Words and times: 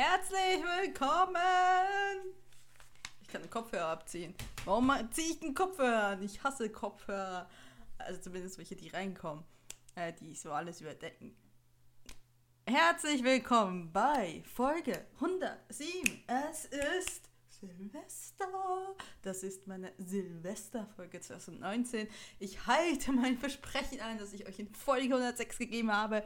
Herzlich 0.00 0.62
willkommen! 0.62 1.34
Ich 3.20 3.26
kann 3.26 3.42
den 3.42 3.50
Kopfhörer 3.50 3.88
abziehen. 3.88 4.32
Warum 4.64 4.92
ziehe 5.10 5.30
ich 5.30 5.40
den 5.40 5.54
Kopfhörer 5.54 6.04
an? 6.10 6.22
Ich 6.22 6.40
hasse 6.44 6.70
Kopfhörer. 6.70 7.50
Also 7.98 8.20
zumindest 8.20 8.58
welche, 8.58 8.76
die 8.76 8.90
reinkommen. 8.90 9.42
Äh, 9.96 10.12
die 10.12 10.36
so 10.36 10.52
alles 10.52 10.80
überdecken. 10.80 11.36
Herzlich 12.64 13.24
willkommen 13.24 13.92
bei 13.92 14.44
Folge 14.54 15.04
107. 15.16 16.22
Es 16.28 16.66
ist 16.66 17.28
Silvester. 17.48 18.94
Das 19.22 19.42
ist 19.42 19.66
meine 19.66 19.92
Silvesterfolge 19.98 21.20
2019. 21.20 22.06
Ich 22.38 22.68
halte 22.68 23.10
mein 23.10 23.36
Versprechen 23.36 24.00
ein, 24.00 24.18
das 24.18 24.32
ich 24.32 24.46
euch 24.46 24.60
in 24.60 24.72
Folge 24.72 25.16
106 25.16 25.58
gegeben 25.58 25.92
habe. 25.92 26.22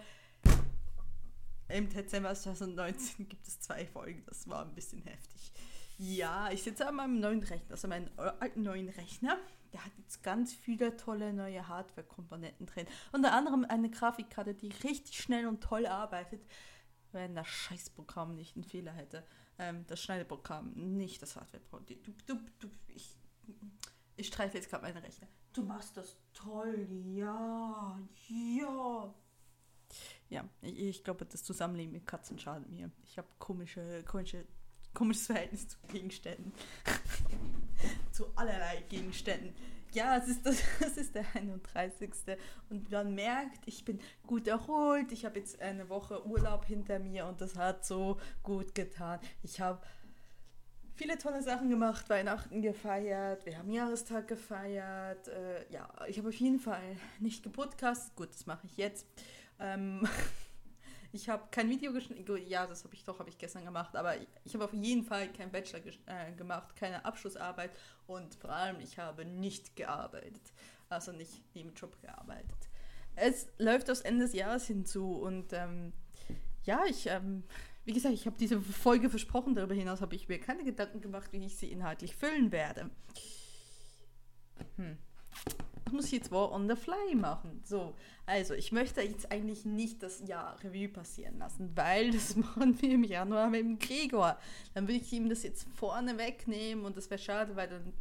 Im 1.73 1.89
Dezember 1.89 2.34
2019 2.34 3.29
gibt 3.29 3.46
es 3.46 3.61
zwei 3.61 3.86
Folgen. 3.86 4.22
Das 4.27 4.46
war 4.48 4.62
ein 4.62 4.75
bisschen 4.75 5.02
heftig. 5.02 5.53
Ja, 5.96 6.50
ich 6.50 6.62
sitze 6.62 6.86
an 6.86 6.96
meinem 6.96 7.21
neuen 7.21 7.43
Rechner, 7.43 7.71
also 7.71 7.89
meinem 7.89 8.11
alten 8.17 8.62
neuen 8.62 8.89
Rechner. 8.89 9.39
Der 9.72 9.85
hat 9.85 9.93
jetzt 9.96 10.22
ganz 10.22 10.53
viele 10.53 10.96
tolle 10.96 11.32
neue 11.32 11.67
Hardware-Komponenten 11.67 12.67
drin. 12.67 12.86
Unter 13.12 13.32
anderem 13.32 13.64
eine 13.67 13.89
Grafikkarte, 13.89 14.54
die 14.54 14.68
richtig 14.85 15.18
schnell 15.18 15.46
und 15.46 15.62
toll 15.62 15.86
arbeitet, 15.86 16.45
wenn 17.12 17.35
das 17.35 17.48
Scheißprogramm 17.48 18.34
nicht 18.34 18.57
einen 18.57 18.64
Fehler 18.64 18.93
hätte. 18.93 19.25
Ähm, 19.59 19.86
das 19.86 20.03
Schneideprogramm, 20.03 20.73
nicht 20.75 21.23
das 21.23 21.36
Hardware-Programm. 21.36 21.86
Ich, 22.89 23.17
ich 24.17 24.26
streife 24.26 24.59
jetzt 24.59 24.68
gerade 24.68 24.82
meinen 24.82 24.98
Rechner. 24.98 25.29
Du 25.53 25.62
machst 25.62 25.96
das 25.96 26.17
toll, 26.34 26.86
ja, 27.14 27.98
ja. 28.29 29.14
Ja, 30.29 30.49
ich, 30.63 30.79
ich 30.79 31.05
glaube, 31.05 31.25
das 31.25 31.45
Zusammenleben 31.45 31.93
mit 31.93 32.06
Katzen 32.06 32.39
schadet 32.39 32.70
mir. 32.70 32.91
Ich 33.05 33.19
habe 33.19 33.28
komische, 33.39 34.03
komische, 34.05 34.45
komisches 34.95 35.27
Verhältnis 35.27 35.69
zu 35.69 35.78
Gegenständen. 35.89 36.53
zu 38.12 38.27
allerlei 38.37 38.83
Gegenständen. 38.89 39.55
Ja, 39.93 40.17
es 40.17 40.29
ist, 40.29 40.47
das, 40.47 40.57
es 40.81 40.97
ist 40.97 41.15
der 41.15 41.25
31. 41.34 42.11
Und 42.71 42.91
man 42.91 43.15
merkt, 43.15 43.67
ich 43.67 43.84
bin 43.84 44.01
gut 44.27 44.49
erholt. 44.49 45.12
Ich 45.12 45.25
habe 45.25 45.39
jetzt 45.39 45.61
eine 45.61 45.89
Woche 45.89 46.27
Urlaub 46.27 46.65
hinter 46.65 46.99
mir 46.99 47.27
und 47.27 47.41
das 47.41 47.56
hat 47.56 47.84
so 47.84 48.19
gut 48.43 48.75
getan. 48.75 49.21
Ich 49.43 49.61
habe 49.61 49.81
viele 50.95 51.19
tolle 51.19 51.43
Sachen 51.43 51.69
gemacht, 51.69 52.09
Weihnachten 52.09 52.62
gefeiert, 52.62 53.45
wir 53.45 53.59
haben 53.59 53.71
Jahrestag 53.71 54.29
gefeiert. 54.29 55.29
Äh, 55.29 55.71
ja, 55.71 55.89
ich 56.06 56.19
habe 56.19 56.29
auf 56.29 56.34
jeden 56.34 56.59
Fall 56.59 56.97
nicht 57.19 57.43
gepodcastet. 57.43 58.17
Gut, 58.17 58.31
das 58.31 58.47
mache 58.47 58.67
ich 58.67 58.77
jetzt. 58.77 59.06
Ähm, 59.63 60.07
ich 61.13 61.29
habe 61.29 61.45
kein 61.51 61.71
Video 61.71 61.93
geschnitten. 61.93 62.25
Ja, 62.47 62.67
das 62.67 62.85
habe 62.85 62.95
ich 62.95 63.05
doch, 63.05 63.19
habe 63.19 63.31
ich 63.31 63.39
gestern 63.39 63.65
gemacht. 63.65 63.97
Aber 63.97 64.15
ich, 64.45 64.55
habe 64.55 64.65
auf 64.65 64.75
jeden 64.75 65.05
Fall 65.05 65.33
kein 65.33 65.51
Bachelor 65.51 65.81
äh, 66.07 66.33
gemacht, 66.37 66.77
keine 66.77 67.05
Abschlussarbeit 67.05 67.71
und 68.07 68.35
vor 68.35 68.51
allem 68.51 68.81
ich 68.81 68.99
habe 68.99 69.25
nicht 69.25 69.77
gearbeitet. 69.77 70.53
Also 70.89 71.13
nicht 71.13 71.43
neben 71.55 71.73
Job 71.75 71.99
gearbeitet. 72.03 72.69
Es 73.15 73.47
läuft 73.59 73.91
aufs 73.91 74.01
Ende 74.01 74.25
des 74.25 74.35
Jahres 74.35 74.67
hinzu 74.67 75.13
und 75.13 75.53
ähm, 75.53 75.93
ja, 76.65 76.83
ich, 76.89 77.07
ähm, 77.07 77.45
wie 77.85 77.93
gesagt, 77.93 78.15
ich 78.15 78.27
habe 78.27 78.37
diese 78.39 78.61
Folge 78.61 79.11
versprochen. 79.11 79.55
Darüber 79.55 79.75
hinaus 79.75 80.01
habe 80.01 80.15
ich 80.15 80.29
mir 80.29 80.39
keine 80.39 80.65
Gedanken 80.65 81.01
gemacht, 81.01 81.33
wie 81.33 81.45
ich 81.45 81.57
sie 81.57 81.71
inhaltlich 81.71 82.17
füllen 82.17 82.53
werde. 82.53 82.91
Hm 84.77 84.99
muss 85.93 86.07
ich 86.07 86.12
jetzt 86.12 86.31
wohl 86.31 86.51
on 86.51 86.69
the 86.69 86.77
fly 86.77 87.15
machen. 87.15 87.62
So, 87.65 87.95
also 88.27 88.55
ich 88.55 88.73
möchte 88.73 89.01
jetzt 89.03 89.31
eigentlich 89.31 89.65
nicht 89.65 90.03
das 90.03 90.27
Jahr 90.27 90.57
Revue 90.62 90.89
passieren 90.89 91.39
lassen, 91.39 91.71
weil 91.75 92.11
das 92.11 92.37
machen 92.37 92.81
wir 92.81 92.91
im 92.93 93.05
Januar 93.05 93.51
mit 93.51 93.61
dem 93.61 93.79
Gregor. 93.79 94.39
Dann 94.75 94.89
würde 94.89 95.01
ich 95.01 95.12
ihm 95.12 95.29
das 95.29 95.43
jetzt 95.43 95.67
vorne 95.75 96.19
wegnehmen 96.19 96.84
und 96.84 96.97
das 96.97 97.11
wäre 97.11 97.21
schade, 97.21 97.57
weil 97.57 97.69
dann 97.69 97.93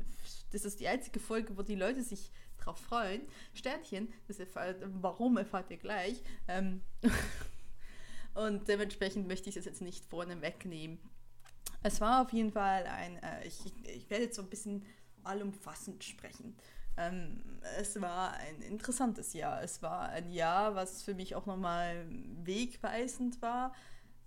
das 0.51 0.65
ist 0.65 0.79
die 0.79 0.87
einzige 0.87 1.19
Folge, 1.19 1.57
wo 1.57 1.61
die 1.61 1.75
Leute 1.75 2.03
sich 2.03 2.31
drauf 2.57 2.77
freuen. 2.77 3.21
Sternchen, 3.53 4.11
das 4.27 4.39
erfahrt, 4.39 4.77
warum 5.01 5.37
erfahrt 5.37 5.71
ihr 5.71 5.77
gleich. 5.77 6.21
Ähm 6.47 6.81
und 8.33 8.67
dementsprechend 8.67 9.27
möchte 9.27 9.49
ich 9.49 9.57
es 9.57 9.65
jetzt 9.65 9.81
nicht 9.81 10.05
vorne 10.05 10.41
wegnehmen. 10.41 10.99
Es 11.83 11.99
war 12.01 12.21
auf 12.21 12.31
jeden 12.31 12.51
Fall 12.51 12.85
ein, 12.85 13.17
äh, 13.17 13.47
ich, 13.47 13.59
ich 13.87 14.09
werde 14.09 14.25
jetzt 14.25 14.35
so 14.35 14.41
ein 14.41 14.49
bisschen 14.49 14.85
allumfassend 15.23 16.03
sprechen. 16.03 16.55
Ähm, 16.97 17.41
es 17.79 17.99
war 18.01 18.33
ein 18.33 18.61
interessantes 18.61 19.33
Jahr. 19.33 19.61
Es 19.63 19.81
war 19.81 20.09
ein 20.09 20.29
Jahr, 20.31 20.75
was 20.75 21.03
für 21.03 21.13
mich 21.13 21.35
auch 21.35 21.45
nochmal 21.45 22.05
wegweisend 22.43 23.41
war. 23.41 23.73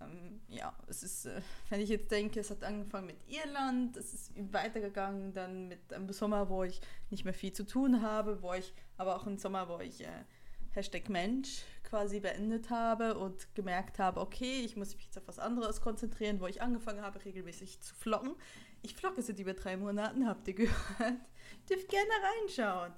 Ähm, 0.01 0.41
ja, 0.49 0.73
es 0.87 1.03
ist, 1.03 1.25
äh, 1.25 1.41
wenn 1.69 1.81
ich 1.81 1.89
jetzt 1.89 2.11
denke, 2.11 2.39
es 2.39 2.49
hat 2.49 2.63
angefangen 2.63 3.07
mit 3.07 3.17
Irland, 3.27 3.95
es 3.97 4.13
ist 4.13 4.31
weitergegangen 4.51 5.33
dann 5.33 5.67
mit 5.67 5.93
einem 5.93 6.11
Sommer, 6.11 6.49
wo 6.49 6.63
ich 6.63 6.81
nicht 7.09 7.23
mehr 7.23 7.33
viel 7.33 7.53
zu 7.53 7.65
tun 7.65 8.01
habe, 8.01 8.41
wo 8.41 8.53
ich, 8.53 8.73
aber 8.97 9.15
auch 9.15 9.25
ein 9.25 9.37
Sommer, 9.37 9.69
wo 9.69 9.79
ich 9.79 10.03
äh, 10.03 10.25
Hashtag 10.71 11.09
Mensch 11.09 11.63
quasi 11.83 12.19
beendet 12.19 12.69
habe 12.69 13.17
und 13.17 13.47
gemerkt 13.55 13.99
habe, 13.99 14.19
okay, 14.19 14.61
ich 14.65 14.75
muss 14.75 14.93
mich 14.95 15.05
jetzt 15.05 15.17
auf 15.17 15.27
was 15.27 15.39
anderes 15.39 15.79
konzentrieren, 15.79 16.41
wo 16.41 16.47
ich 16.47 16.61
angefangen 16.61 17.01
habe, 17.01 17.23
regelmäßig 17.23 17.79
zu 17.79 17.95
vloggen. 17.95 18.35
Ich 18.81 18.95
vlogge 18.95 19.21
seit 19.21 19.39
über 19.39 19.53
drei 19.53 19.77
Monaten, 19.77 20.27
habt 20.27 20.47
ihr 20.47 20.55
gehört? 20.55 21.21
Dürft 21.69 21.89
gerne 21.89 22.11
reinschauen. 22.41 22.93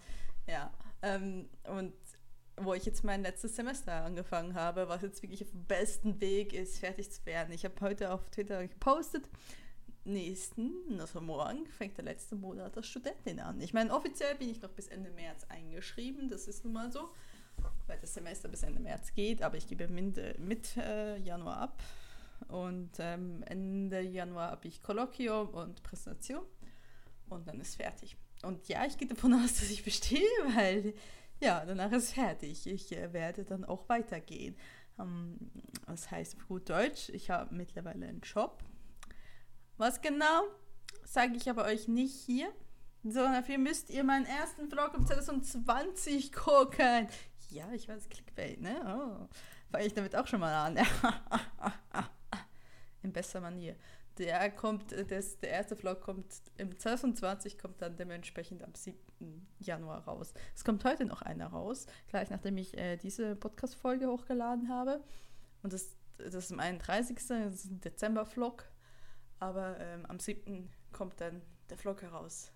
Ja, 0.47 0.71
ähm, 1.01 1.49
und 1.65 1.93
wo 2.57 2.73
ich 2.73 2.85
jetzt 2.85 3.03
mein 3.03 3.21
letztes 3.21 3.55
Semester 3.55 4.03
angefangen 4.03 4.55
habe, 4.55 4.89
was 4.89 5.03
jetzt 5.03 5.21
wirklich 5.21 5.43
auf 5.43 5.51
dem 5.51 5.65
besten 5.65 6.19
Weg 6.19 6.53
ist, 6.53 6.79
fertig 6.79 7.11
zu 7.11 7.25
werden. 7.25 7.53
Ich 7.53 7.65
habe 7.65 7.75
heute 7.81 8.11
auf 8.11 8.29
Twitter 8.29 8.67
gepostet, 8.67 9.29
nächsten, 10.05 10.99
also 10.99 11.21
morgen, 11.21 11.67
fängt 11.67 11.97
der 11.97 12.05
letzte 12.05 12.35
Monat 12.35 12.75
als 12.75 12.87
Studentin 12.87 13.39
an. 13.39 13.61
Ich 13.61 13.73
meine, 13.73 13.93
offiziell 13.93 14.35
bin 14.35 14.49
ich 14.49 14.61
noch 14.61 14.71
bis 14.71 14.87
Ende 14.87 15.11
März 15.11 15.45
eingeschrieben, 15.49 16.29
das 16.29 16.47
ist 16.47 16.63
nun 16.63 16.73
mal 16.73 16.91
so, 16.91 17.09
weil 17.85 17.99
das 17.99 18.13
Semester 18.13 18.49
bis 18.49 18.63
Ende 18.63 18.79
März 18.79 19.13
geht, 19.13 19.43
aber 19.43 19.57
ich 19.57 19.67
gebe 19.67 19.87
Mitte, 19.87 20.35
Mitte 20.39 20.81
äh, 20.81 21.19
Januar 21.19 21.57
ab 21.57 21.83
und 22.47 22.91
ähm, 22.99 23.43
Ende 23.43 24.01
Januar 24.01 24.51
habe 24.51 24.67
ich 24.67 24.81
Kolloquium 24.81 25.49
und 25.49 25.83
Präsentation 25.83 26.43
und 27.29 27.47
dann 27.47 27.59
ist 27.59 27.75
fertig. 27.75 28.17
Und 28.43 28.67
ja, 28.67 28.85
ich 28.85 28.97
gehe 28.97 29.07
davon 29.07 29.33
aus, 29.33 29.53
dass 29.59 29.69
ich 29.69 29.83
bestehe, 29.83 30.21
weil 30.55 30.93
ja, 31.39 31.63
danach 31.65 31.91
ist 31.91 32.13
fertig. 32.13 32.67
Ich 32.67 32.91
äh, 32.95 33.13
werde 33.13 33.43
dann 33.43 33.65
auch 33.65 33.87
weitergehen. 33.89 34.55
Ähm, 34.99 35.37
das 35.85 36.09
heißt 36.09 36.47
gut 36.47 36.69
Deutsch, 36.69 37.09
ich 37.09 37.29
habe 37.29 37.53
mittlerweile 37.53 38.07
einen 38.07 38.21
Job. 38.21 38.63
Was 39.77 40.01
genau, 40.01 40.43
sage 41.03 41.35
ich 41.35 41.49
aber 41.49 41.65
euch 41.65 41.87
nicht 41.87 42.15
hier, 42.15 42.51
sondern 43.03 43.33
dafür 43.33 43.59
müsst 43.59 43.91
ihr 43.91 44.03
meinen 44.03 44.25
ersten 44.25 44.69
Vlog 44.69 44.95
um 44.97 45.05
2020 45.05 46.33
gucken. 46.33 47.07
Ja, 47.49 47.71
ich 47.73 47.87
weiß, 47.87 48.09
Clickbait, 48.09 48.59
ne? 48.59 48.75
Oh, 48.83 49.27
fange 49.71 49.85
ich 49.85 49.93
damit 49.93 50.15
auch 50.15 50.27
schon 50.27 50.39
mal 50.39 50.53
an. 50.53 50.77
In 53.03 53.13
besser 53.13 53.39
Manier 53.39 53.75
der 54.19 54.49
kommt, 54.51 54.91
das, 55.11 55.39
der 55.39 55.49
erste 55.49 55.75
Vlog 55.75 56.01
kommt 56.01 56.25
im 56.57 56.77
2020, 56.77 57.57
kommt 57.57 57.81
dann 57.81 57.95
dementsprechend 57.95 58.63
am 58.63 58.73
7. 58.73 58.97
Januar 59.59 60.05
raus. 60.05 60.33
Es 60.55 60.63
kommt 60.63 60.83
heute 60.85 61.05
noch 61.05 61.21
einer 61.21 61.47
raus, 61.47 61.85
gleich 62.07 62.29
nachdem 62.29 62.57
ich 62.57 62.77
äh, 62.77 62.97
diese 62.97 63.35
Podcast-Folge 63.35 64.07
hochgeladen 64.07 64.69
habe. 64.69 65.03
Und 65.63 65.73
das, 65.73 65.95
das 66.17 66.35
ist 66.35 66.51
am 66.51 66.59
31. 66.59 67.15
Das 67.15 67.53
ist 67.53 67.65
ein 67.65 67.81
Dezember-Vlog. 67.81 68.65
Aber 69.39 69.79
ähm, 69.79 70.05
am 70.07 70.19
7. 70.19 70.69
kommt 70.91 71.21
dann 71.21 71.41
der 71.69 71.77
Vlog 71.77 72.01
heraus, 72.01 72.51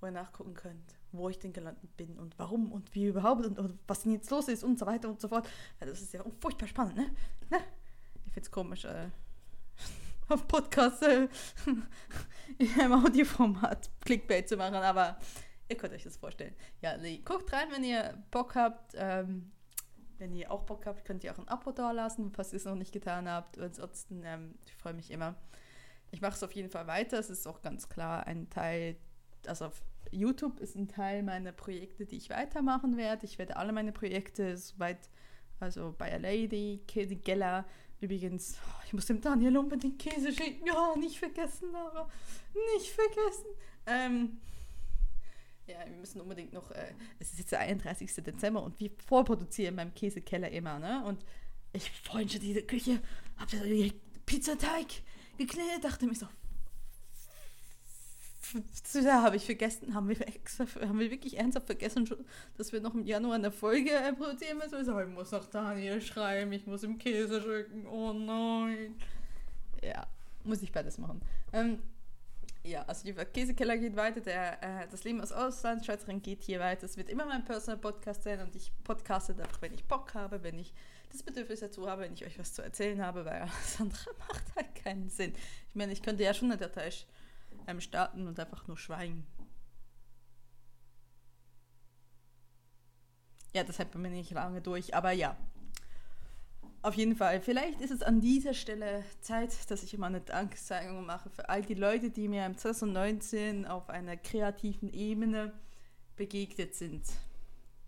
wo 0.00 0.06
ihr 0.06 0.12
nachgucken 0.12 0.54
könnt, 0.54 0.98
wo 1.12 1.28
ich 1.28 1.38
denn 1.38 1.52
gelandet 1.52 1.96
bin 1.96 2.18
und 2.18 2.38
warum 2.38 2.72
und 2.72 2.94
wie 2.94 3.06
überhaupt 3.06 3.46
und, 3.46 3.58
und 3.58 3.78
was 3.86 4.02
denn 4.02 4.12
jetzt 4.12 4.30
los 4.30 4.48
ist 4.48 4.64
und 4.64 4.78
so 4.78 4.86
weiter 4.86 5.08
und 5.08 5.20
so 5.20 5.28
fort. 5.28 5.48
Ja, 5.80 5.86
das 5.86 6.02
ist 6.02 6.12
ja 6.12 6.22
furchtbar 6.40 6.66
spannend, 6.66 6.96
ne? 6.96 7.10
ne? 7.50 7.58
Ich 8.26 8.32
finde 8.32 8.46
es 8.46 8.50
komisch, 8.50 8.84
äh, 8.84 9.08
auf 10.28 10.46
Podcast 10.48 11.02
äh, 11.02 11.28
in 12.58 12.80
einem 12.80 13.04
Audioformat 13.04 13.90
Clickbait 14.04 14.48
zu 14.48 14.56
machen, 14.56 14.74
aber 14.74 15.18
ihr 15.68 15.76
könnt 15.76 15.94
euch 15.94 16.04
das 16.04 16.16
vorstellen. 16.16 16.54
Ja, 16.80 16.96
nee, 16.96 17.22
guckt 17.24 17.52
rein, 17.52 17.68
wenn 17.70 17.84
ihr 17.84 18.22
Bock 18.30 18.54
habt. 18.54 18.94
Ähm, 18.96 19.52
wenn 20.18 20.34
ihr 20.34 20.50
auch 20.50 20.62
Bock 20.62 20.86
habt, 20.86 21.04
könnt 21.04 21.24
ihr 21.24 21.32
auch 21.32 21.38
ein 21.38 21.48
Abo 21.48 21.72
da 21.72 21.90
lassen, 21.90 22.32
falls 22.32 22.52
ihr 22.52 22.56
es 22.56 22.64
noch 22.64 22.74
nicht 22.74 22.92
getan 22.92 23.28
habt. 23.28 23.58
Ansonsten, 23.58 24.22
ähm, 24.24 24.54
ich 24.64 24.74
freue 24.74 24.94
mich 24.94 25.10
immer. 25.10 25.34
Ich 26.10 26.20
mache 26.20 26.34
es 26.34 26.42
auf 26.42 26.52
jeden 26.52 26.70
Fall 26.70 26.86
weiter. 26.86 27.18
Es 27.18 27.30
ist 27.30 27.46
auch 27.46 27.62
ganz 27.62 27.88
klar 27.88 28.26
ein 28.26 28.48
Teil, 28.48 28.96
also 29.46 29.66
auf 29.66 29.82
YouTube 30.10 30.60
ist 30.60 30.76
ein 30.76 30.88
Teil 30.88 31.22
meiner 31.22 31.52
Projekte, 31.52 32.06
die 32.06 32.16
ich 32.16 32.30
weitermachen 32.30 32.96
werde. 32.96 33.26
Ich 33.26 33.38
werde 33.38 33.56
alle 33.56 33.72
meine 33.72 33.92
Projekte 33.92 34.56
soweit, 34.56 35.10
also 35.60 35.94
bei 35.96 36.12
A 36.12 36.16
Lady, 36.16 36.82
Katie 36.86 37.16
Geller, 37.16 37.66
Übrigens, 38.00 38.58
ich 38.86 38.92
muss 38.92 39.06
dem 39.06 39.20
Daniel 39.20 39.56
unbedingt 39.56 39.98
Käse 39.98 40.32
schicken. 40.32 40.66
Ja, 40.66 40.94
nicht 40.96 41.18
vergessen, 41.18 41.72
Lara. 41.72 42.08
Nicht 42.74 42.90
vergessen. 42.90 43.46
Ähm, 43.86 44.38
ja, 45.66 45.78
wir 45.88 45.96
müssen 45.96 46.20
unbedingt 46.20 46.52
noch, 46.52 46.70
äh, 46.70 46.92
es 47.18 47.32
ist 47.32 47.38
jetzt 47.38 47.52
der 47.52 47.60
31. 47.60 48.14
Dezember 48.22 48.62
und 48.62 48.78
wir 48.78 48.90
vorproduzieren 49.06 49.76
beim 49.76 49.94
Käsekeller 49.94 50.50
immer, 50.50 50.78
ne? 50.78 51.04
Und 51.04 51.24
ich 51.72 51.90
freue 51.90 52.24
mich 52.24 52.32
schon 52.32 52.40
diese 52.40 52.62
Küche. 52.62 53.00
Habt 53.36 53.52
ihr 53.54 53.92
Pizzateig? 54.26 55.02
geknallt, 55.36 55.84
dachte 55.84 56.06
mir 56.06 56.14
so, 56.14 56.26
da 58.94 59.22
habe 59.22 59.36
ich 59.36 59.44
vergessen, 59.44 59.94
haben 59.94 60.08
wir, 60.08 60.20
extra, 60.26 60.66
haben 60.80 60.98
wir 60.98 61.10
wirklich 61.10 61.38
ernsthaft 61.38 61.66
vergessen, 61.66 62.08
dass 62.56 62.72
wir 62.72 62.80
noch 62.80 62.94
im 62.94 63.04
Januar 63.04 63.34
eine 63.34 63.50
Folge 63.50 63.90
produzieren 64.18 64.58
müssen. 64.58 64.80
Ich, 64.80 64.86
so, 64.86 64.98
ich 65.00 65.08
muss 65.08 65.30
noch 65.30 65.46
Daniel 65.46 66.00
schreiben, 66.00 66.52
ich 66.52 66.66
muss 66.66 66.82
ihm 66.82 66.98
Käse 66.98 67.40
schicken, 67.40 67.86
oh 67.86 68.12
nein. 68.12 68.94
Ja, 69.82 70.06
muss 70.44 70.62
ich 70.62 70.72
beides 70.72 70.98
machen. 70.98 71.20
Ähm, 71.52 71.78
ja, 72.66 72.82
also 72.82 73.04
die 73.04 73.12
Käsekeller 73.12 73.76
geht 73.78 73.94
weiter, 73.94 74.20
der, 74.20 74.62
äh, 74.62 74.88
das 74.90 75.04
Leben 75.04 75.20
als 75.20 75.32
Auslandsschweizerin 75.32 76.20
geht 76.20 76.42
hier 76.42 76.58
weiter. 76.58 76.84
Es 76.84 76.96
wird 76.96 77.08
immer 77.08 77.26
mein 77.26 77.44
Personal 77.44 77.78
Podcast 77.78 78.24
sein 78.24 78.40
und 78.40 78.56
ich 78.56 78.72
podcaste 78.82 79.32
einfach, 79.34 79.62
wenn 79.62 79.72
ich 79.72 79.84
Bock 79.84 80.14
habe, 80.14 80.42
wenn 80.42 80.58
ich 80.58 80.72
das 81.12 81.22
Bedürfnis 81.22 81.60
dazu 81.60 81.88
habe, 81.88 82.02
wenn 82.02 82.12
ich 82.12 82.24
euch 82.24 82.38
was 82.38 82.54
zu 82.54 82.62
erzählen 82.62 83.00
habe, 83.02 83.24
weil 83.24 83.40
alles 83.42 83.78
macht 83.78 84.56
halt 84.56 84.74
keinen 84.74 85.08
Sinn. 85.08 85.32
Ich 85.68 85.74
meine, 85.74 85.92
ich 85.92 86.02
könnte 86.02 86.24
ja 86.24 86.34
schon 86.34 86.50
eine 86.50 86.58
Datei 86.58 86.90
ähm, 87.66 87.80
starten 87.80 88.26
und 88.26 88.38
einfach 88.38 88.66
nur 88.66 88.76
schweigen. 88.76 89.26
Ja, 93.54 93.64
deshalb 93.64 93.92
bin 93.92 94.04
ich 94.04 94.12
nicht 94.12 94.30
lange 94.32 94.60
durch, 94.60 94.94
aber 94.94 95.12
ja. 95.12 95.36
Auf 96.82 96.94
jeden 96.94 97.16
Fall, 97.16 97.40
vielleicht 97.40 97.80
ist 97.80 97.90
es 97.90 98.02
an 98.02 98.20
dieser 98.20 98.54
Stelle 98.54 99.02
Zeit, 99.20 99.70
dass 99.70 99.82
ich 99.82 99.94
immer 99.94 100.06
eine 100.06 100.20
Danksagung 100.20 101.04
mache 101.04 101.30
für 101.30 101.48
all 101.48 101.62
die 101.62 101.74
Leute, 101.74 102.10
die 102.10 102.28
mir 102.28 102.46
im 102.46 102.56
2019 102.56 103.66
auf 103.66 103.88
einer 103.88 104.16
kreativen 104.16 104.92
Ebene 104.92 105.52
begegnet 106.16 106.74
sind. 106.74 107.04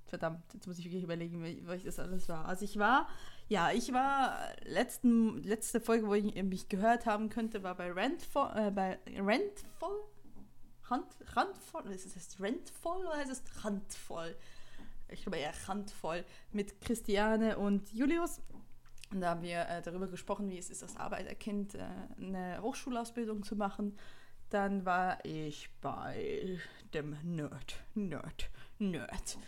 Verdammt, 0.07 0.43
jetzt 0.55 0.67
muss 0.67 0.79
ich 0.79 0.87
wirklich 0.87 1.05
überlegen, 1.05 1.45
was 1.67 1.83
das 1.83 1.99
alles 1.99 2.29
war. 2.29 2.47
Also 2.47 2.65
ich 2.65 2.79
war, 2.79 3.09
ja, 3.49 3.73
ich 3.73 3.93
war, 3.93 4.39
letzten, 4.65 5.43
letzte 5.43 5.81
Folge, 5.81 6.07
wo 6.07 6.15
ich 6.15 6.35
mich 6.43 6.69
gehört 6.69 7.07
haben 7.07 7.31
könnte, 7.31 7.63
war 7.63 7.75
bei 7.75 7.91
Rentfall, 7.91 8.69
äh, 8.69 8.71
bei 8.71 8.99
Rentfall? 9.07 9.97
Hand, 10.91 11.07
Randvoll? 11.35 11.91
Ist 11.91 12.17
es 12.17 12.41
Rentvoll 12.41 13.07
oder 13.07 13.17
heißt 13.17 13.31
es 13.31 13.43
Randvoll? 13.65 14.37
Ich 15.09 15.23
glaube 15.23 15.39
eher 15.39 15.53
Randvoll 15.67 16.25
mit 16.53 16.81
Christiane 16.81 17.59
und 17.59 17.93
Julius. 17.93 18.41
Und 19.11 19.23
da 19.23 19.31
haben 19.31 19.43
wir 19.43 19.67
äh, 19.69 19.81
darüber 19.83 20.07
gesprochen, 20.09 20.51
wie 20.51 20.59
es 20.59 20.69
ist, 20.69 20.83
als 20.83 20.97
Arbeiterkind 20.97 21.75
äh, 21.75 21.85
eine 22.19 22.61
Hochschulausbildung 22.61 23.43
zu 23.43 23.57
machen. 23.57 23.99
Dann 24.51 24.85
war 24.85 25.25
ich 25.25 25.71
bei 25.81 26.59
dem 26.93 27.17
Nerd, 27.23 27.77
Nerd, 27.95 28.51
Nerd 28.79 29.39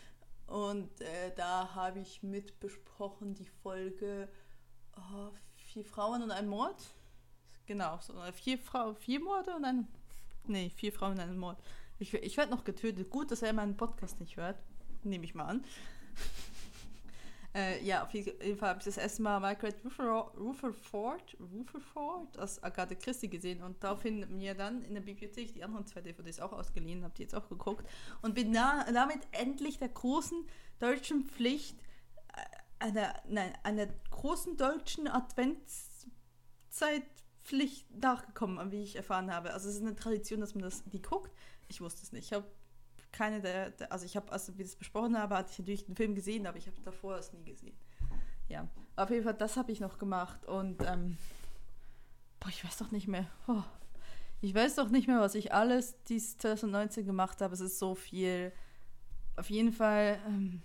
und 0.51 1.01
äh, 1.01 1.35
da 1.37 1.75
habe 1.75 2.01
ich 2.01 2.23
mit 2.23 2.61
besprochen 2.61 3.35
die 3.35 3.49
Folge 3.63 4.29
oh, 4.97 5.31
Vier 5.73 5.85
Frauen 5.85 6.23
und 6.25 6.33
ein 6.33 6.49
Mord. 6.49 6.83
Genau, 7.67 7.99
so, 8.01 8.15
vier, 8.33 8.59
Frau, 8.59 8.93
vier 8.95 9.21
Morde 9.21 9.55
und 9.55 9.65
ein. 9.65 9.87
Nee, 10.49 10.71
vier 10.75 10.93
Frauen 10.93 11.13
und 11.13 11.21
ein 11.21 11.39
Mord. 11.39 11.63
Ich, 12.01 12.13
ich 12.13 12.37
werde 12.37 12.51
noch 12.51 12.65
getötet. 12.65 13.09
Gut, 13.09 13.31
dass 13.31 13.43
er 13.43 13.53
meinen 13.53 13.77
Podcast 13.77 14.19
nicht 14.19 14.37
hört. 14.37 14.57
Nehme 15.05 15.25
ich 15.25 15.37
mal 15.37 15.45
an. 15.45 15.65
Äh, 17.53 17.85
ja, 17.85 18.05
auf 18.05 18.15
jeden 18.15 18.57
Fall 18.57 18.69
habe 18.69 18.79
ich 18.79 18.85
das 18.85 18.97
erste 18.97 19.23
Mal 19.23 19.41
Margaret 19.41 19.75
Rutherford, 19.85 21.37
Rutherford 21.41 22.39
aus 22.39 22.63
Agatha 22.63 22.95
Christie 22.95 23.29
gesehen 23.29 23.61
und 23.65 23.83
daraufhin 23.83 24.25
mir 24.37 24.55
dann 24.55 24.83
in 24.83 24.95
der 24.95 25.01
Bibliothek 25.01 25.53
die 25.53 25.65
anderen 25.65 25.85
zwei 25.85 26.01
DVDs 26.01 26.39
auch 26.39 26.53
ausgeliehen, 26.53 27.03
habe 27.03 27.13
die 27.17 27.23
jetzt 27.23 27.35
auch 27.35 27.49
geguckt 27.49 27.85
und 28.23 28.37
bin 28.37 28.53
da, 28.53 28.87
damit 28.93 29.19
endlich 29.33 29.81
der 29.81 29.89
großen 29.89 30.47
deutschen 30.79 31.25
Pflicht, 31.25 31.77
äh, 32.37 32.85
einer, 32.85 33.21
nein, 33.29 33.53
einer 33.65 33.89
großen 34.11 34.57
deutschen 34.57 35.09
Adventszeitpflicht 35.09 38.01
nachgekommen, 38.01 38.71
wie 38.71 38.85
ich 38.85 38.95
erfahren 38.95 39.35
habe. 39.35 39.55
Also 39.55 39.69
es 39.69 39.75
ist 39.75 39.83
eine 39.83 39.97
Tradition, 39.97 40.41
dass 40.41 40.55
man 40.55 40.63
das 40.63 40.85
die 40.85 41.03
guckt. 41.03 41.33
Ich 41.67 41.81
wusste 41.81 42.05
es 42.05 42.13
nicht. 42.13 42.27
Ich 42.27 42.33
habe 42.33 42.47
keine 43.13 43.41
der, 43.41 43.71
der 43.71 43.93
also 43.93 44.05
ich 44.05 44.17
habe, 44.17 44.31
als 44.33 44.57
wir 44.57 44.65
das 44.65 44.77
besprochen 44.77 45.19
haben, 45.19 45.35
hatte 45.35 45.51
ich 45.53 45.59
natürlich 45.59 45.87
den 45.87 45.97
Film 45.97 46.15
gesehen, 46.15 46.47
aber 46.47 46.59
ich 46.59 46.67
habe 46.67 46.81
davor 46.83 47.17
es 47.17 47.33
nie 47.33 47.45
gesehen. 47.45 47.77
Ja, 48.49 48.69
auf 48.97 49.11
jeden 49.11 49.25
Fall, 49.25 49.35
das 49.35 49.57
habe 49.57 49.73
ich 49.73 49.81
noch 49.81 49.99
gemacht 49.99 50.45
und 50.47 50.83
ähm, 50.83 51.17
boah, 52.41 52.49
ich 52.49 52.65
weiß 52.65 52.79
doch 52.79 52.91
nicht 52.91 53.09
mehr. 53.09 53.27
Oh, 53.47 53.63
ich 54.41 54.55
weiß 54.55 54.77
doch 54.77 54.89
nicht 54.89 55.07
mehr, 55.07 55.21
was 55.21 55.35
ich 55.35 55.53
alles 55.53 55.95
dies 56.09 56.39
2019 56.39 57.07
gemacht 57.07 57.41
habe. 57.41 57.55
Es 57.55 57.61
ist 57.61 57.79
so 57.79 57.95
viel. 57.95 58.53
Auf 59.37 59.51
jeden 59.51 59.73
Fall, 59.73 60.19
ähm, 60.27 60.63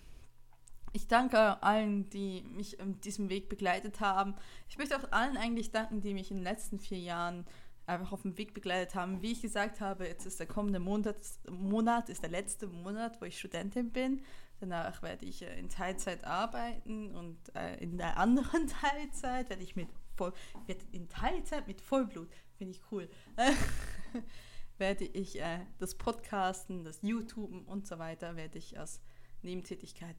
ich 0.93 1.07
danke 1.07 1.61
allen, 1.61 2.09
die 2.09 2.43
mich 2.55 2.79
auf 2.79 2.87
diesem 3.03 3.29
Weg 3.29 3.49
begleitet 3.49 3.99
haben. 3.99 4.35
Ich 4.69 4.77
möchte 4.77 4.97
auch 4.97 5.11
allen 5.11 5.35
eigentlich 5.35 5.71
danken, 5.71 6.01
die 6.01 6.13
mich 6.13 6.31
in 6.31 6.37
den 6.37 6.43
letzten 6.43 6.79
vier 6.79 6.99
Jahren 6.99 7.45
einfach 7.85 8.11
auf 8.11 8.23
dem 8.23 8.37
Weg 8.37 8.53
begleitet 8.53 8.95
haben. 8.95 9.21
Wie 9.21 9.31
ich 9.31 9.41
gesagt 9.41 9.81
habe, 9.81 10.07
jetzt 10.07 10.25
ist 10.25 10.39
der 10.39 10.47
kommende 10.47 10.79
Monat, 10.79 11.17
Monat 11.49 12.09
ist 12.09 12.23
der 12.23 12.29
letzte 12.29 12.67
Monat, 12.67 13.21
wo 13.21 13.25
ich 13.25 13.37
Studentin 13.37 13.91
bin. 13.91 14.21
Danach 14.59 15.01
werde 15.01 15.25
ich 15.25 15.41
äh, 15.41 15.59
in 15.59 15.69
Teilzeit 15.69 16.23
arbeiten 16.23 17.13
und 17.15 17.37
äh, 17.55 17.75
in 17.77 17.97
der 17.97 18.17
anderen 18.17 18.67
Teilzeit 18.81 19.49
werde 19.49 19.63
ich 19.63 19.75
mit 19.75 19.89
voll, 20.15 20.33
werde 20.65 20.85
in 20.91 21.09
Teilzeit 21.09 21.67
mit 21.67 21.81
Vollblut, 21.81 22.29
finde 22.57 22.71
ich 22.71 22.81
cool, 22.91 23.09
werde 24.77 25.05
ich 25.05 25.41
äh, 25.41 25.59
das 25.77 25.95
Podcasten, 25.95 26.85
das 26.85 27.01
YouTuben 27.01 27.65
und 27.65 27.85
so 27.85 27.99
weiter, 27.99 28.37
werde 28.37 28.57
ich 28.57 28.79
als 28.79 29.01
Nebentätigkeit 29.41 30.15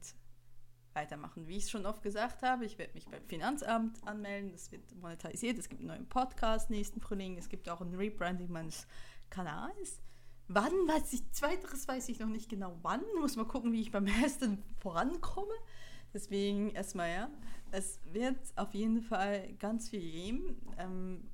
weitermachen. 0.97 1.47
Wie 1.47 1.57
ich 1.57 1.63
es 1.65 1.69
schon 1.69 1.85
oft 1.85 2.01
gesagt 2.01 2.41
habe, 2.41 2.65
ich 2.65 2.77
werde 2.77 2.93
mich 2.93 3.07
beim 3.07 3.23
Finanzamt 3.27 4.05
anmelden, 4.05 4.51
das 4.51 4.71
wird 4.71 4.83
monetarisiert, 4.99 5.57
es 5.59 5.69
gibt 5.69 5.81
einen 5.81 5.89
neuen 5.89 6.09
Podcast 6.09 6.69
nächsten 6.69 6.99
Frühling, 6.99 7.37
es 7.37 7.49
gibt 7.49 7.69
auch 7.69 7.81
ein 7.81 7.93
Rebranding 7.93 8.51
meines 8.51 8.87
Kanals. 9.29 10.01
Wann 10.47 10.71
weiß 10.71 11.13
ich, 11.13 11.31
zweiteres 11.31 11.87
weiß 11.87 12.09
ich 12.09 12.19
noch 12.19 12.29
nicht 12.29 12.49
genau 12.49 12.77
wann, 12.81 13.01
muss 13.19 13.35
mal 13.35 13.45
gucken, 13.45 13.71
wie 13.73 13.81
ich 13.81 13.91
beim 13.91 14.07
ersten 14.23 14.63
vorankomme. 14.79 15.53
Deswegen 16.13 16.71
erstmal, 16.71 17.09
ja, 17.09 17.29
es 17.71 17.99
wird 18.11 18.39
auf 18.55 18.73
jeden 18.73 19.01
Fall 19.01 19.53
ganz 19.59 19.89
viel 19.89 20.01
geben. 20.01 20.57
Ähm, 20.79 21.29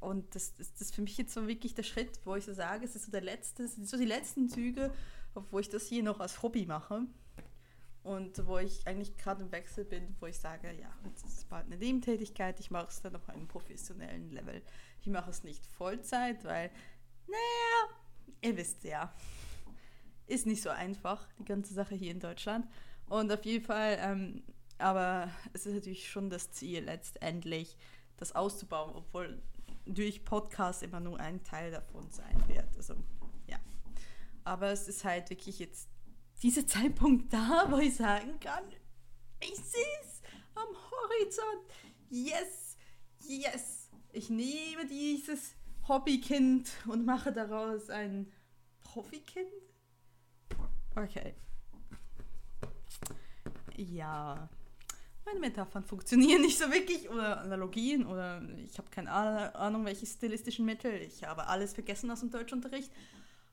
und 0.00 0.32
das, 0.34 0.54
das, 0.54 0.72
das 0.74 0.82
ist 0.82 0.94
für 0.94 1.02
mich 1.02 1.18
jetzt 1.18 1.34
so 1.34 1.48
wirklich 1.48 1.74
der 1.74 1.82
Schritt, 1.82 2.20
wo 2.24 2.36
ich 2.36 2.44
so 2.44 2.52
sage, 2.52 2.84
es 2.84 2.94
ist 2.94 3.06
so 3.06 3.10
der 3.10 3.22
letzte, 3.22 3.66
so 3.66 3.96
die 3.96 4.04
letzten 4.04 4.48
Züge, 4.48 4.92
wo 5.50 5.58
ich 5.58 5.70
das 5.70 5.86
hier 5.86 6.04
noch 6.04 6.20
als 6.20 6.40
Hobby 6.42 6.66
mache. 6.66 7.06
Und 8.08 8.46
wo 8.46 8.56
ich 8.56 8.86
eigentlich 8.86 9.18
gerade 9.18 9.42
im 9.42 9.52
Wechsel 9.52 9.84
bin, 9.84 10.16
wo 10.18 10.24
ich 10.24 10.38
sage, 10.38 10.72
ja, 10.72 10.90
jetzt 11.04 11.26
ist 11.26 11.38
es 11.40 11.44
bald 11.44 11.66
eine 11.66 11.76
Nebentätigkeit, 11.76 12.58
ich 12.58 12.70
mache 12.70 12.86
es 12.88 13.02
dann 13.02 13.14
auf 13.14 13.28
einem 13.28 13.46
professionellen 13.46 14.30
Level. 14.30 14.62
Ich 15.02 15.08
mache 15.08 15.28
es 15.28 15.44
nicht 15.44 15.66
Vollzeit, 15.66 16.42
weil, 16.42 16.70
naja, 17.26 17.98
ihr 18.40 18.56
wisst 18.56 18.84
ja, 18.84 19.12
ist 20.26 20.46
nicht 20.46 20.62
so 20.62 20.70
einfach, 20.70 21.28
die 21.38 21.44
ganze 21.44 21.74
Sache 21.74 21.94
hier 21.94 22.10
in 22.10 22.18
Deutschland. 22.18 22.66
Und 23.10 23.30
auf 23.30 23.44
jeden 23.44 23.66
Fall, 23.66 23.98
ähm, 24.00 24.42
aber 24.78 25.30
es 25.52 25.66
ist 25.66 25.74
natürlich 25.74 26.08
schon 26.08 26.30
das 26.30 26.50
Ziel, 26.50 26.84
letztendlich 26.84 27.76
das 28.16 28.34
auszubauen, 28.34 28.94
obwohl 28.94 29.42
durch 29.84 30.24
Podcast 30.24 30.82
immer 30.82 31.00
nur 31.00 31.20
ein 31.20 31.44
Teil 31.44 31.72
davon 31.72 32.10
sein 32.10 32.42
wird. 32.48 32.74
Also, 32.74 32.94
ja. 33.48 33.58
Aber 34.44 34.70
es 34.70 34.88
ist 34.88 35.04
halt 35.04 35.28
wirklich 35.28 35.58
jetzt 35.58 35.90
dieser 36.42 36.66
Zeitpunkt 36.66 37.32
da, 37.32 37.66
wo 37.68 37.78
ich 37.78 37.96
sagen 37.96 38.38
kann, 38.40 38.64
ich 39.40 39.56
sehe 39.56 40.00
es 40.02 40.22
am 40.54 40.68
Horizont. 40.90 41.72
Yes, 42.10 42.76
yes. 43.26 43.90
Ich 44.12 44.30
nehme 44.30 44.86
dieses 44.88 45.54
Hobbykind 45.86 46.68
und 46.86 47.04
mache 47.04 47.32
daraus 47.32 47.90
ein 47.90 48.32
Profikind. 48.80 49.48
Okay. 50.96 51.34
Ja. 53.76 54.48
Meine 55.24 55.40
Metaphern 55.40 55.84
funktionieren 55.84 56.40
nicht 56.40 56.58
so 56.58 56.72
wirklich 56.72 57.08
oder 57.10 57.42
Analogien 57.42 58.06
oder 58.06 58.42
ich 58.64 58.78
habe 58.78 58.88
keine 58.90 59.10
Ahnung, 59.10 59.84
welche 59.84 60.06
stilistischen 60.06 60.64
Mittel. 60.64 61.02
Ich 61.02 61.22
habe 61.24 61.46
alles 61.46 61.74
vergessen 61.74 62.10
aus 62.10 62.20
dem 62.20 62.30
Deutschunterricht. 62.30 62.90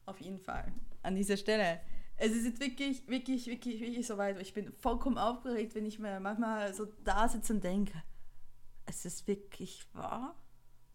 Auf 0.05 0.21
jeden 0.21 0.39
Fall. 0.39 0.71
An 1.03 1.15
dieser 1.15 1.35
Stelle 1.35 1.81
es 2.17 2.31
ist 2.31 2.45
jetzt 2.45 2.59
wirklich, 2.59 3.07
wirklich, 3.07 3.47
wirklich, 3.47 3.81
wirklich 3.81 4.07
so 4.07 4.17
weit. 4.17 4.39
Ich 4.41 4.53
bin 4.53 4.71
vollkommen 4.73 5.17
aufgeregt, 5.17 5.75
wenn 5.75 5.85
ich 5.85 5.99
mir 5.99 6.19
manchmal 6.19 6.73
so 6.73 6.87
da 7.03 7.27
sitze 7.27 7.53
und 7.53 7.63
denke, 7.63 7.93
es 8.85 9.05
ist 9.05 9.27
wirklich 9.27 9.85
wahr, 9.93 10.35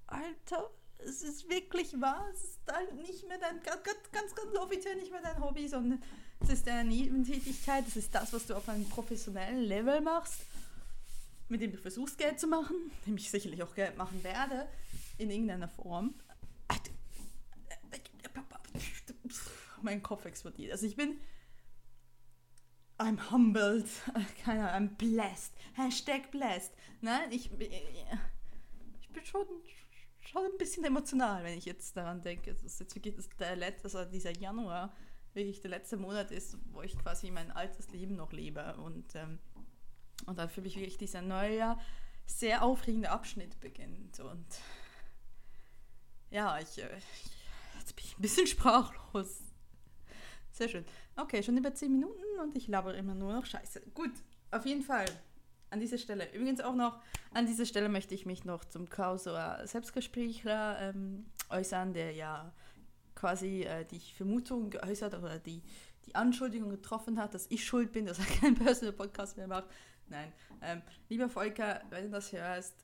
Alter. 0.06 0.70
Es 0.98 1.22
ist 1.22 1.48
wirklich 1.48 1.98
wahr. 2.00 2.26
Es 2.34 2.44
ist 2.44 2.60
halt 2.70 2.94
nicht 2.94 3.26
mehr 3.26 3.38
dein, 3.38 3.62
ganz, 3.62 3.82
ganz, 4.12 4.34
ganz 4.34 4.56
offiziell 4.58 4.96
nicht 4.96 5.10
mehr 5.10 5.22
dein 5.22 5.42
Hobby, 5.42 5.66
sondern 5.66 6.02
es 6.40 6.50
ist 6.50 6.66
deine 6.66 6.88
Nebentätigkeit. 6.88 7.86
Es 7.88 7.96
ist 7.96 8.14
das, 8.14 8.32
was 8.32 8.46
du 8.46 8.54
auf 8.54 8.68
einem 8.68 8.86
professionellen 8.88 9.62
Level 9.62 10.00
machst, 10.02 10.42
mit 11.48 11.62
dem 11.62 11.72
du 11.72 11.78
versuchst, 11.78 12.18
Geld 12.18 12.38
zu 12.38 12.46
machen, 12.46 12.76
dem 13.06 13.16
ich 13.16 13.30
sicherlich 13.30 13.62
auch 13.62 13.74
Geld 13.74 13.96
machen 13.96 14.22
werde, 14.22 14.68
in 15.16 15.30
irgendeiner 15.30 15.68
Form 15.68 16.14
mein 19.82 20.02
Kopf 20.02 20.24
explodiert. 20.24 20.72
Also 20.72 20.86
ich 20.86 20.96
bin 20.96 21.20
I'm 22.98 23.30
humbled, 23.30 23.88
keine 24.44 24.70
Ahnung, 24.70 24.90
I'm 24.90 24.96
blessed, 24.96 25.52
Hashtag 25.74 26.30
blessed. 26.30 26.72
Nein, 27.00 27.32
ich, 27.32 27.50
ich 27.58 29.08
bin 29.08 29.24
schon, 29.24 29.46
schon 30.20 30.44
ein 30.44 30.58
bisschen 30.58 30.84
emotional, 30.84 31.42
wenn 31.42 31.56
ich 31.56 31.64
jetzt 31.64 31.96
daran 31.96 32.20
denke. 32.20 32.52
Das 32.52 32.62
ist 32.62 32.78
jetzt 32.78 32.94
wirklich 32.94 33.14
der 33.38 33.56
letzte, 33.56 33.84
also 33.84 34.10
dieser 34.10 34.36
Januar 34.36 34.94
wirklich 35.32 35.60
der 35.60 35.70
letzte 35.70 35.96
Monat 35.96 36.30
ist, 36.30 36.58
wo 36.72 36.82
ich 36.82 36.98
quasi 36.98 37.30
mein 37.30 37.50
altes 37.50 37.90
Leben 37.90 38.16
noch 38.16 38.32
lebe. 38.32 38.76
Und, 38.76 39.14
ähm, 39.14 39.38
und 40.26 40.38
dann 40.38 40.50
für 40.50 40.60
mich 40.60 40.76
wirklich 40.76 40.98
dieser 40.98 41.22
neue, 41.22 41.78
sehr 42.26 42.62
aufregende 42.62 43.10
Abschnitt 43.10 43.58
beginnt. 43.60 44.20
Und 44.20 44.46
ja, 46.30 46.58
ich, 46.58 46.78
äh, 46.78 47.00
jetzt 47.78 47.96
bin 47.96 48.04
ich 48.04 48.18
ein 48.18 48.22
bisschen 48.22 48.46
sprachlos. 48.46 49.42
Sehr 50.60 50.68
schön. 50.68 50.84
Okay, 51.16 51.42
schon 51.42 51.56
über 51.56 51.74
10 51.74 51.90
Minuten 51.90 52.22
und 52.42 52.54
ich 52.54 52.68
labere 52.68 52.94
immer 52.94 53.14
nur 53.14 53.32
noch 53.32 53.46
Scheiße. 53.46 53.80
Gut, 53.94 54.10
auf 54.50 54.66
jeden 54.66 54.82
Fall 54.82 55.06
an 55.70 55.80
dieser 55.80 55.96
Stelle. 55.96 56.30
Übrigens 56.34 56.60
auch 56.60 56.74
noch, 56.74 57.00
an 57.32 57.46
dieser 57.46 57.64
Stelle 57.64 57.88
möchte 57.88 58.14
ich 58.14 58.26
mich 58.26 58.44
noch 58.44 58.66
zum 58.66 58.90
Kauser 58.90 59.66
Selbstgesprächler 59.66 60.78
ähm, 60.82 61.24
äußern, 61.48 61.94
der 61.94 62.12
ja 62.12 62.52
quasi 63.14 63.62
äh, 63.62 63.86
die 63.86 64.00
Vermutung 64.00 64.68
geäußert 64.68 65.14
oder 65.14 65.38
die, 65.38 65.62
die 66.04 66.14
Anschuldigung 66.14 66.68
getroffen 66.68 67.18
hat, 67.18 67.32
dass 67.32 67.46
ich 67.48 67.64
schuld 67.64 67.92
bin, 67.92 68.04
dass 68.04 68.18
er 68.18 68.26
keinen 68.42 68.54
Personal 68.54 68.92
Podcast 68.92 69.38
mehr 69.38 69.48
macht. 69.48 69.64
Nein. 70.08 70.30
Ähm, 70.60 70.82
lieber 71.08 71.30
Volker, 71.30 71.80
wenn 71.88 72.04
du 72.04 72.10
das 72.10 72.32
hörst, 72.32 72.74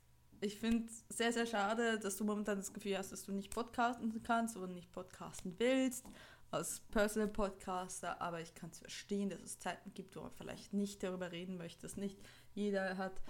ich 0.41 0.57
finde 0.59 0.85
es 0.85 1.05
sehr, 1.15 1.31
sehr 1.31 1.45
schade, 1.45 1.99
dass 1.99 2.17
du 2.17 2.23
momentan 2.23 2.57
das 2.57 2.73
Gefühl 2.73 2.97
hast, 2.97 3.11
dass 3.11 3.23
du 3.23 3.33
nicht 3.33 3.53
podcasten 3.53 4.21
kannst 4.23 4.57
oder 4.57 4.67
nicht 4.67 4.91
podcasten 4.91 5.53
willst 5.59 6.05
als 6.51 6.79
Personal 6.91 7.27
Podcaster, 7.27 8.21
aber 8.21 8.41
ich 8.41 8.53
kann 8.53 8.69
es 8.69 8.79
verstehen, 8.79 9.29
dass 9.29 9.41
es 9.41 9.59
Zeiten 9.59 9.93
gibt, 9.93 10.15
wo 10.15 10.21
man 10.21 10.31
vielleicht 10.31 10.73
nicht 10.73 11.03
darüber 11.03 11.31
reden 11.31 11.57
möchte. 11.57 11.87
Nicht 11.99 12.19
jeder 12.53 12.97
hat 12.97 13.21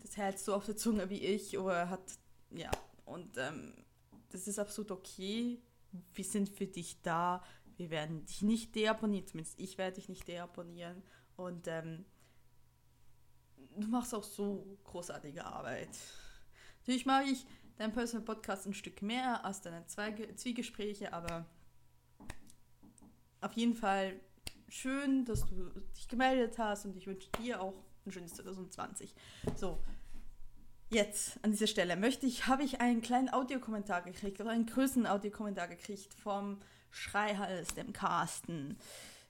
das 0.00 0.16
Herz 0.16 0.44
so 0.44 0.54
auf 0.54 0.66
der 0.66 0.76
Zunge 0.76 1.08
wie 1.08 1.24
ich 1.24 1.56
oder 1.58 1.88
hat, 1.88 2.18
ja, 2.50 2.70
und 3.04 3.38
ähm, 3.38 3.84
das 4.30 4.46
ist 4.46 4.58
absolut 4.58 4.90
okay. 4.90 5.60
Wir 6.12 6.24
sind 6.24 6.48
für 6.50 6.66
dich 6.66 7.00
da. 7.02 7.42
Wir 7.76 7.90
werden 7.90 8.24
dich 8.26 8.42
nicht 8.42 8.74
deabonnieren, 8.74 9.26
zumindest 9.26 9.58
ich 9.58 9.78
werde 9.78 9.96
dich 9.96 10.08
nicht 10.08 10.28
deabonnieren. 10.28 11.02
Und 11.36 11.66
ähm, 11.68 12.04
du 13.76 13.88
machst 13.88 14.14
auch 14.14 14.24
so 14.24 14.78
großartige 14.84 15.44
Arbeit. 15.44 15.90
Natürlich 16.80 17.06
mache 17.06 17.24
ich 17.24 17.46
deinen 17.76 17.92
Personal 17.92 18.24
Podcast 18.24 18.66
ein 18.66 18.74
Stück 18.74 19.02
mehr 19.02 19.44
als 19.44 19.60
deine 19.60 19.86
Zwiegespräche, 19.86 21.12
aber 21.12 21.46
auf 23.46 23.52
jeden 23.52 23.74
Fall 23.74 24.20
schön, 24.68 25.24
dass 25.24 25.46
du 25.46 25.70
dich 25.96 26.08
gemeldet 26.08 26.58
hast 26.58 26.84
und 26.84 26.96
ich 26.96 27.06
wünsche 27.06 27.28
dir 27.40 27.62
auch 27.62 27.74
ein 28.04 28.12
schönes 28.12 28.34
2020. 28.34 29.14
So, 29.56 29.78
jetzt 30.90 31.38
an 31.42 31.52
dieser 31.52 31.68
Stelle 31.68 31.96
möchte 31.96 32.26
ich, 32.26 32.48
habe 32.48 32.64
ich 32.64 32.80
einen 32.80 33.02
kleinen 33.02 33.32
Audiokommentar 33.32 34.02
gekriegt 34.02 34.40
oder 34.40 34.50
einen 34.50 34.66
größeren 34.66 35.06
Audiokommentar 35.06 35.68
gekriegt 35.68 36.12
vom 36.14 36.58
Schreihals, 36.90 37.74
dem 37.74 37.92
Carsten. 37.92 38.78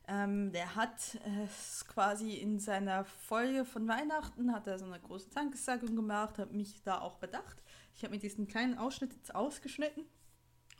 Ähm, 0.09 0.53
der 0.53 0.77
hat 0.77 1.19
es 1.45 1.87
quasi 1.87 2.35
in 2.35 2.59
seiner 2.59 3.05
Folge 3.05 3.67
von 3.67 3.87
Weihnachten, 3.87 4.53
hat 4.53 4.67
er 4.67 4.79
so 4.79 4.87
eine 4.87 5.01
große 5.01 5.29
Dankessagung 5.31 5.95
gemacht, 5.95 6.39
hat 6.39 6.53
mich 6.53 6.83
da 6.85 7.01
auch 7.01 7.17
bedacht. 7.17 7.63
Ich 7.95 8.03
habe 8.03 8.15
mir 8.15 8.21
diesen 8.21 8.47
kleinen 8.47 8.79
Ausschnitt 8.79 9.13
jetzt 9.13 9.35
ausgeschnitten 9.35 10.05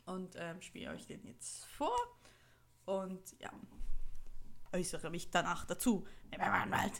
und 0.05 0.35
ähm, 0.37 0.59
spiele 0.61 0.89
euch 0.89 1.05
den 1.05 1.23
jetzt 1.25 1.65
vor. 1.65 1.95
Und 2.87 3.35
ja, 3.41 3.51
äußere 4.71 5.09
mich 5.09 5.29
danach 5.29 5.65
dazu. 5.65 6.05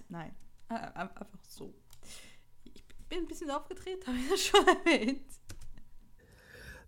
Nein, 0.10 0.36
äh, 0.67 0.74
einfach 0.74 1.27
so. 1.48 1.74
Ich 2.65 2.84
bin 3.08 3.20
ein 3.20 3.27
bisschen 3.27 3.50
aufgedreht, 3.50 4.06
habe 4.08 4.17
ich 4.17 4.29
das 4.29 4.41
schon 4.41 4.67
erwähnt. 4.67 5.25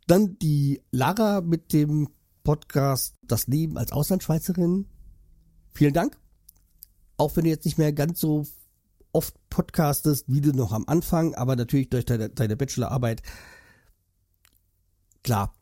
Dann 0.06 0.38
die 0.40 0.82
Lara 0.92 1.40
mit 1.40 1.72
dem 1.72 2.10
Podcast 2.44 3.16
Das 3.22 3.48
Leben 3.48 3.78
als 3.78 3.94
Auslandschweizerin. 3.94 4.90
Vielen 5.72 5.94
Dank. 5.94 6.18
Auch 7.16 7.38
wenn 7.38 7.46
du 7.46 7.52
jetzt 7.52 7.64
nicht 7.64 7.78
mehr 7.78 7.94
ganz 7.94 8.20
so 8.20 8.46
oft 9.14 9.34
podcastest, 9.50 10.26
wie 10.28 10.42
du 10.42 10.52
noch 10.52 10.74
am 10.74 10.84
Anfang, 10.88 11.36
aber 11.36 11.56
natürlich 11.56 11.90
durch 11.90 12.04
deine, 12.04 12.30
deine 12.30 12.58
Bachelorarbeit. 12.58 13.22
Klar, 15.24 15.56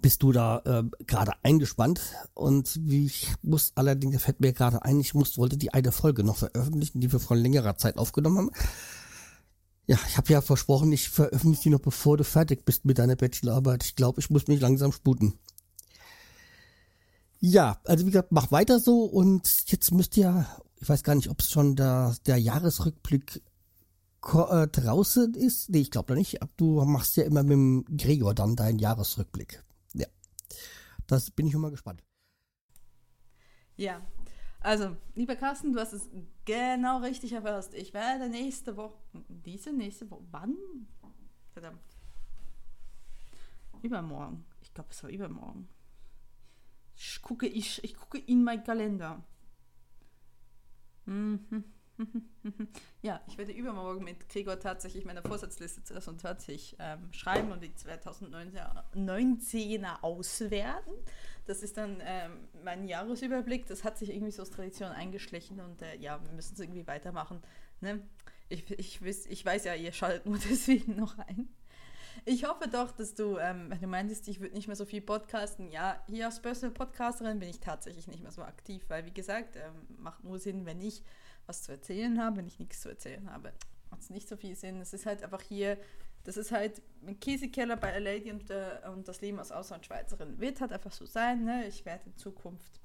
bist 0.00 0.22
du 0.22 0.32
da 0.32 0.62
äh, 0.64 1.04
gerade 1.06 1.32
eingespannt 1.42 2.00
und 2.34 2.78
wie 2.82 3.06
ich 3.06 3.32
muss 3.42 3.72
allerdings, 3.74 4.14
da 4.14 4.18
fällt 4.18 4.40
mir 4.40 4.52
gerade 4.52 4.82
ein, 4.82 5.00
ich 5.00 5.14
muss, 5.14 5.38
wollte 5.38 5.56
die 5.56 5.72
eine 5.74 5.92
Folge 5.92 6.24
noch 6.24 6.36
veröffentlichen, 6.36 7.00
die 7.00 7.12
wir 7.12 7.20
vor 7.20 7.36
längerer 7.36 7.76
Zeit 7.76 7.98
aufgenommen 7.98 8.38
haben. 8.38 8.50
Ja, 9.86 9.98
ich 10.08 10.16
habe 10.16 10.32
ja 10.32 10.40
versprochen, 10.40 10.92
ich 10.92 11.08
veröffentliche 11.10 11.64
die 11.64 11.70
noch 11.70 11.80
bevor 11.80 12.16
du 12.16 12.24
fertig 12.24 12.64
bist 12.64 12.84
mit 12.84 12.98
deiner 12.98 13.16
Bachelorarbeit. 13.16 13.84
Ich 13.84 13.94
glaube, 13.94 14.20
ich 14.20 14.30
muss 14.30 14.48
mich 14.48 14.60
langsam 14.60 14.90
sputen. 14.90 15.38
Ja, 17.38 17.78
also 17.84 18.04
wie 18.04 18.10
gesagt, 18.10 18.32
mach 18.32 18.50
weiter 18.50 18.80
so 18.80 19.04
und 19.04 19.70
jetzt 19.70 19.92
müsst 19.92 20.16
ihr, 20.16 20.46
ich 20.80 20.88
weiß 20.88 21.04
gar 21.04 21.14
nicht, 21.14 21.30
ob 21.30 21.40
es 21.40 21.50
schon 21.50 21.76
der, 21.76 22.16
der 22.26 22.38
Jahresrückblick 22.38 23.42
äh, 24.34 24.66
draußen 24.66 25.34
ist. 25.34 25.70
Nee, 25.70 25.82
ich 25.82 25.90
glaube 25.90 26.14
nicht. 26.14 26.40
Du 26.56 26.84
machst 26.84 27.16
ja 27.16 27.24
immer 27.24 27.42
mit 27.42 27.52
dem 27.52 27.84
Gregor 27.96 28.34
dann 28.34 28.56
deinen 28.56 28.78
Jahresrückblick. 28.78 29.62
Das 31.06 31.30
bin 31.30 31.46
ich 31.46 31.52
schon 31.52 31.62
mal 31.62 31.70
gespannt. 31.70 32.02
Ja, 33.76 34.00
also, 34.66 34.96
lieber 35.14 35.36
Carsten, 35.36 35.72
du 35.72 35.78
hast 35.78 35.92
es 35.92 36.10
genau 36.44 36.98
richtig 36.98 37.32
erfasst. 37.32 37.72
Ich 37.74 37.94
werde 37.94 38.28
nächste 38.28 38.76
Woche, 38.76 38.98
diese 39.28 39.72
nächste 39.72 40.10
Woche, 40.10 40.24
wann? 40.32 40.56
Verdammt. 41.52 41.80
Übermorgen. 43.82 44.44
Ich 44.60 44.74
glaube, 44.74 44.90
es 44.90 45.02
war 45.04 45.10
übermorgen. 45.10 45.68
Ich 46.96 47.22
gucke, 47.22 47.46
ich, 47.46 47.84
ich 47.84 47.94
gucke 47.94 48.18
in 48.18 48.42
meinen 48.42 48.64
Kalender. 48.64 49.22
Mhm. 51.04 51.64
ja, 53.02 53.20
ich 53.26 53.38
werde 53.38 53.52
übermorgen 53.52 54.04
mit 54.04 54.28
Gregor 54.28 54.58
tatsächlich 54.58 55.04
meine 55.04 55.22
Vorsatzliste 55.22 55.82
2020 55.82 56.76
ähm, 56.78 57.12
schreiben 57.12 57.52
und 57.52 57.62
die 57.62 57.70
2019er 57.70 60.02
auswerten. 60.02 60.92
Das 61.46 61.62
ist 61.62 61.76
dann 61.76 62.02
ähm, 62.04 62.48
mein 62.64 62.88
Jahresüberblick. 62.88 63.66
Das 63.66 63.84
hat 63.84 63.98
sich 63.98 64.10
irgendwie 64.10 64.32
so 64.32 64.42
als 64.42 64.50
Tradition 64.50 64.90
eingeschlichen 64.90 65.60
und 65.60 65.82
äh, 65.82 65.96
ja, 65.96 66.22
wir 66.24 66.32
müssen 66.32 66.54
es 66.54 66.60
irgendwie 66.60 66.86
weitermachen. 66.86 67.42
Ne? 67.80 68.00
Ich, 68.48 68.68
ich, 68.70 69.04
weiß, 69.04 69.26
ich 69.26 69.44
weiß 69.44 69.64
ja, 69.64 69.74
ihr 69.74 69.92
schaltet 69.92 70.26
nur 70.26 70.38
deswegen 70.50 70.96
noch 70.96 71.18
ein. 71.18 71.48
Ich 72.24 72.44
hoffe 72.44 72.68
doch, 72.68 72.90
dass 72.90 73.14
du, 73.14 73.38
ähm, 73.38 73.72
du 73.80 73.86
meintest, 73.86 74.26
ich 74.26 74.40
würde 74.40 74.54
nicht 74.54 74.66
mehr 74.66 74.74
so 74.74 74.84
viel 74.84 75.00
podcasten, 75.00 75.70
ja, 75.70 76.02
hier 76.08 76.26
als 76.26 76.42
Personal 76.42 76.74
Podcasterin 76.74 77.38
bin 77.38 77.48
ich 77.48 77.60
tatsächlich 77.60 78.08
nicht 78.08 78.22
mehr 78.22 78.32
so 78.32 78.42
aktiv, 78.42 78.84
weil 78.88 79.06
wie 79.06 79.12
gesagt, 79.12 79.54
ähm, 79.54 79.86
macht 79.98 80.24
nur 80.24 80.40
Sinn, 80.40 80.66
wenn 80.66 80.80
ich 80.80 81.02
was 81.46 81.62
zu 81.62 81.72
erzählen 81.72 82.20
habe. 82.20 82.38
Wenn 82.38 82.46
ich 82.46 82.58
nichts 82.58 82.80
zu 82.80 82.88
erzählen 82.88 83.30
habe, 83.30 83.52
macht 83.90 84.02
es 84.02 84.10
nicht 84.10 84.28
so 84.28 84.36
viel 84.36 84.56
Sinn. 84.56 84.80
Es 84.80 84.92
ist 84.92 85.06
halt 85.06 85.22
einfach 85.22 85.42
hier, 85.42 85.78
das 86.24 86.36
ist 86.36 86.52
halt 86.52 86.82
ein 87.06 87.18
Käsekeller 87.20 87.76
bei 87.76 87.94
A 87.94 87.98
Lady 87.98 88.30
und, 88.30 88.50
äh, 88.50 88.80
und 88.92 89.08
das 89.08 89.20
Leben 89.20 89.38
als 89.38 89.52
Auslandschweizerin 89.52 90.40
wird 90.40 90.60
halt 90.60 90.72
einfach 90.72 90.92
so 90.92 91.06
sein. 91.06 91.44
Ne? 91.44 91.66
Ich 91.66 91.84
werde 91.84 92.06
in 92.06 92.16
Zukunft 92.16 92.80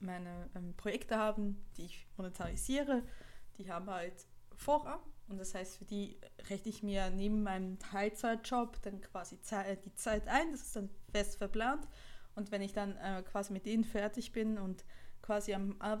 meine 0.00 0.48
ähm, 0.54 0.74
Projekte 0.76 1.16
haben, 1.16 1.64
die 1.76 1.86
ich 1.86 2.06
monetarisiere. 2.16 3.02
Die 3.58 3.70
haben 3.70 3.88
halt 3.90 4.26
Vorrang. 4.56 5.00
Und 5.28 5.38
das 5.38 5.54
heißt, 5.54 5.76
für 5.76 5.84
die 5.84 6.18
rechne 6.48 6.70
ich 6.70 6.82
mir 6.82 7.10
neben 7.10 7.42
meinem 7.42 7.78
Teilzeitjob 7.78 8.80
dann 8.82 9.00
quasi 9.00 9.36
die 9.36 9.94
Zeit 9.94 10.26
ein. 10.26 10.52
Das 10.52 10.62
ist 10.62 10.76
dann 10.76 10.88
fest 11.12 11.36
verplant. 11.36 11.86
Und 12.34 12.50
wenn 12.50 12.62
ich 12.62 12.72
dann 12.72 12.96
äh, 12.96 13.22
quasi 13.22 13.52
mit 13.52 13.66
denen 13.66 13.84
fertig 13.84 14.32
bin 14.32 14.58
und 14.58 14.84
quasi 15.28 15.52
am, 15.52 15.76
am, 15.78 16.00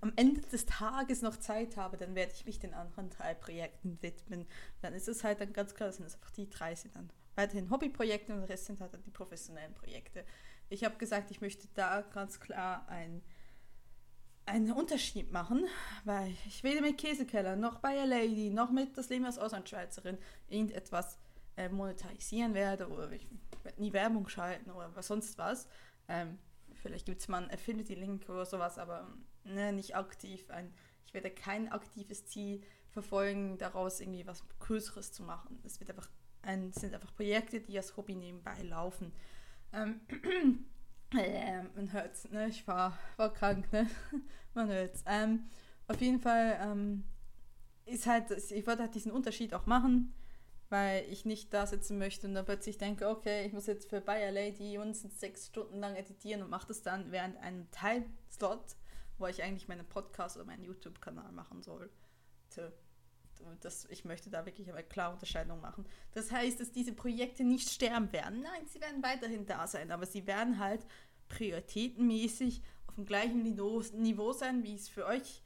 am, 0.00 0.12
Ende 0.14 0.40
des 0.40 0.66
Tages 0.66 1.20
noch 1.20 1.36
Zeit 1.36 1.76
habe, 1.76 1.96
dann 1.96 2.14
werde 2.14 2.30
ich 2.32 2.46
mich 2.46 2.60
den 2.60 2.74
anderen 2.74 3.10
drei 3.10 3.34
Projekten 3.34 3.98
widmen. 4.00 4.46
Dann 4.82 4.94
ist 4.94 5.08
es 5.08 5.24
halt 5.24 5.40
dann 5.40 5.52
ganz 5.52 5.74
klar, 5.74 5.90
sind 5.90 6.06
es 6.06 6.14
einfach 6.14 6.30
die 6.30 6.48
drei 6.48 6.76
sind 6.76 6.94
dann 6.94 7.10
weiterhin 7.34 7.70
Hobbyprojekte 7.70 8.32
und 8.32 8.42
der 8.42 8.48
Rest 8.50 8.66
sind 8.66 8.80
halt 8.80 8.94
dann 8.94 9.02
die 9.02 9.10
professionellen 9.10 9.74
Projekte. 9.74 10.24
Ich 10.68 10.84
habe 10.84 10.96
gesagt, 10.96 11.32
ich 11.32 11.40
möchte 11.40 11.66
da 11.74 12.02
ganz 12.02 12.38
klar 12.38 12.86
ein, 12.88 13.20
einen 14.46 14.70
Unterschied 14.70 15.32
machen, 15.32 15.66
weil 16.04 16.30
ich 16.46 16.62
weder 16.62 16.82
mit 16.82 16.98
Käsekeller 16.98 17.56
noch 17.56 17.80
bei 17.80 18.00
A 18.00 18.04
Lady 18.04 18.50
noch 18.50 18.70
mit 18.70 18.96
das 18.96 19.08
Leben 19.08 19.24
als 19.24 19.40
Auslandschweizerin 19.40 20.18
irgendetwas 20.48 21.18
äh, 21.56 21.68
monetarisieren 21.68 22.54
werde 22.54 22.88
oder 22.88 23.10
ich 23.10 23.26
werde 23.64 23.80
nie 23.80 23.92
Werbung 23.92 24.28
schalten 24.28 24.70
oder 24.70 25.02
sonst 25.02 25.36
was. 25.36 25.66
Ähm, 26.06 26.38
Vielleicht 26.82 27.06
gibt 27.06 27.20
es 27.20 27.28
mal 27.28 27.42
einen 27.42 27.50
Affinity-Link 27.50 28.28
oder 28.28 28.44
sowas, 28.44 28.78
aber 28.78 29.08
ne, 29.44 29.72
nicht 29.72 29.96
aktiv. 29.96 30.50
Ein, 30.50 30.72
ich 31.06 31.14
werde 31.14 31.30
kein 31.30 31.70
aktives 31.70 32.26
Ziel 32.26 32.62
verfolgen, 32.90 33.56
daraus 33.58 34.00
irgendwie 34.00 34.26
was 34.26 34.44
Größeres 34.58 35.12
zu 35.12 35.22
machen. 35.22 35.60
Es 35.64 35.80
wird 35.80 35.90
einfach 35.90 36.10
ein, 36.42 36.72
sind 36.72 36.94
einfach 36.94 37.14
Projekte, 37.14 37.60
die 37.60 37.76
als 37.76 37.96
Hobby 37.96 38.14
nebenbei 38.14 38.60
laufen. 38.62 39.12
Ähm, 39.72 40.00
äh, 41.16 41.62
man 41.74 41.92
hört 41.92 42.30
ne? 42.32 42.48
Ich 42.48 42.66
war, 42.66 42.98
war 43.16 43.32
krank, 43.32 43.72
ne? 43.72 43.88
man 44.54 44.68
hört's. 44.68 45.04
Ähm, 45.06 45.44
auf 45.88 46.00
jeden 46.00 46.20
Fall 46.20 46.58
ähm, 46.60 47.04
ist 47.86 48.06
halt, 48.06 48.30
ich 48.30 48.66
wollte 48.66 48.82
halt 48.82 48.94
diesen 48.94 49.12
Unterschied 49.12 49.54
auch 49.54 49.66
machen, 49.66 50.14
weil 50.72 51.04
ich 51.10 51.26
nicht 51.26 51.52
da 51.52 51.66
sitzen 51.66 51.98
möchte 51.98 52.26
und 52.26 52.34
dann 52.34 52.46
plötzlich 52.46 52.78
denke, 52.78 53.06
okay, 53.10 53.44
ich 53.46 53.52
muss 53.52 53.66
jetzt 53.66 53.90
für 53.90 54.00
Bayer 54.00 54.32
Lady 54.32 54.78
uns 54.78 55.02
sechs 55.20 55.48
Stunden 55.48 55.78
lang 55.78 55.96
editieren 55.96 56.42
und 56.42 56.48
mache 56.48 56.68
das 56.68 56.80
dann 56.80 57.12
während 57.12 57.36
einem 57.36 57.70
Timeslot, 57.70 58.74
wo 59.18 59.26
ich 59.26 59.42
eigentlich 59.42 59.68
meinen 59.68 59.86
Podcast 59.86 60.36
oder 60.36 60.46
meinen 60.46 60.64
YouTube-Kanal 60.64 61.30
machen 61.32 61.62
sollte. 61.62 61.92
Das, 63.60 63.84
ich 63.90 64.06
möchte 64.06 64.30
da 64.30 64.46
wirklich 64.46 64.72
eine 64.72 64.82
klare 64.82 65.12
Unterscheidung 65.12 65.60
machen. 65.60 65.84
Das 66.12 66.32
heißt, 66.32 66.58
dass 66.58 66.72
diese 66.72 66.94
Projekte 66.94 67.44
nicht 67.44 67.68
sterben 67.68 68.10
werden. 68.10 68.40
Nein, 68.40 68.66
sie 68.66 68.80
werden 68.80 69.02
weiterhin 69.02 69.44
da 69.44 69.66
sein, 69.66 69.90
aber 69.90 70.06
sie 70.06 70.26
werden 70.26 70.58
halt 70.58 70.86
prioritätenmäßig 71.28 72.62
auf 72.86 72.94
dem 72.94 73.04
gleichen 73.04 73.42
Niveau 73.42 74.32
sein, 74.32 74.62
wie 74.62 74.74
es 74.74 74.88
für 74.88 75.04
euch 75.04 75.42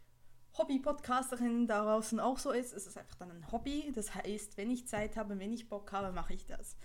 Hobby-Podcasterinnen 0.58 1.66
da 1.66 1.84
draußen 1.84 2.20
auch 2.20 2.38
so 2.38 2.50
ist. 2.50 2.72
Es 2.72 2.86
ist 2.86 2.96
einfach 2.98 3.16
dann 3.16 3.30
ein 3.30 3.52
Hobby. 3.52 3.92
Das 3.94 4.14
heißt, 4.14 4.56
wenn 4.56 4.70
ich 4.70 4.86
Zeit 4.86 5.16
habe, 5.16 5.38
wenn 5.38 5.52
ich 5.52 5.68
Bock 5.68 5.92
habe, 5.92 6.12
mache 6.12 6.34
ich 6.34 6.46
das. 6.46 6.76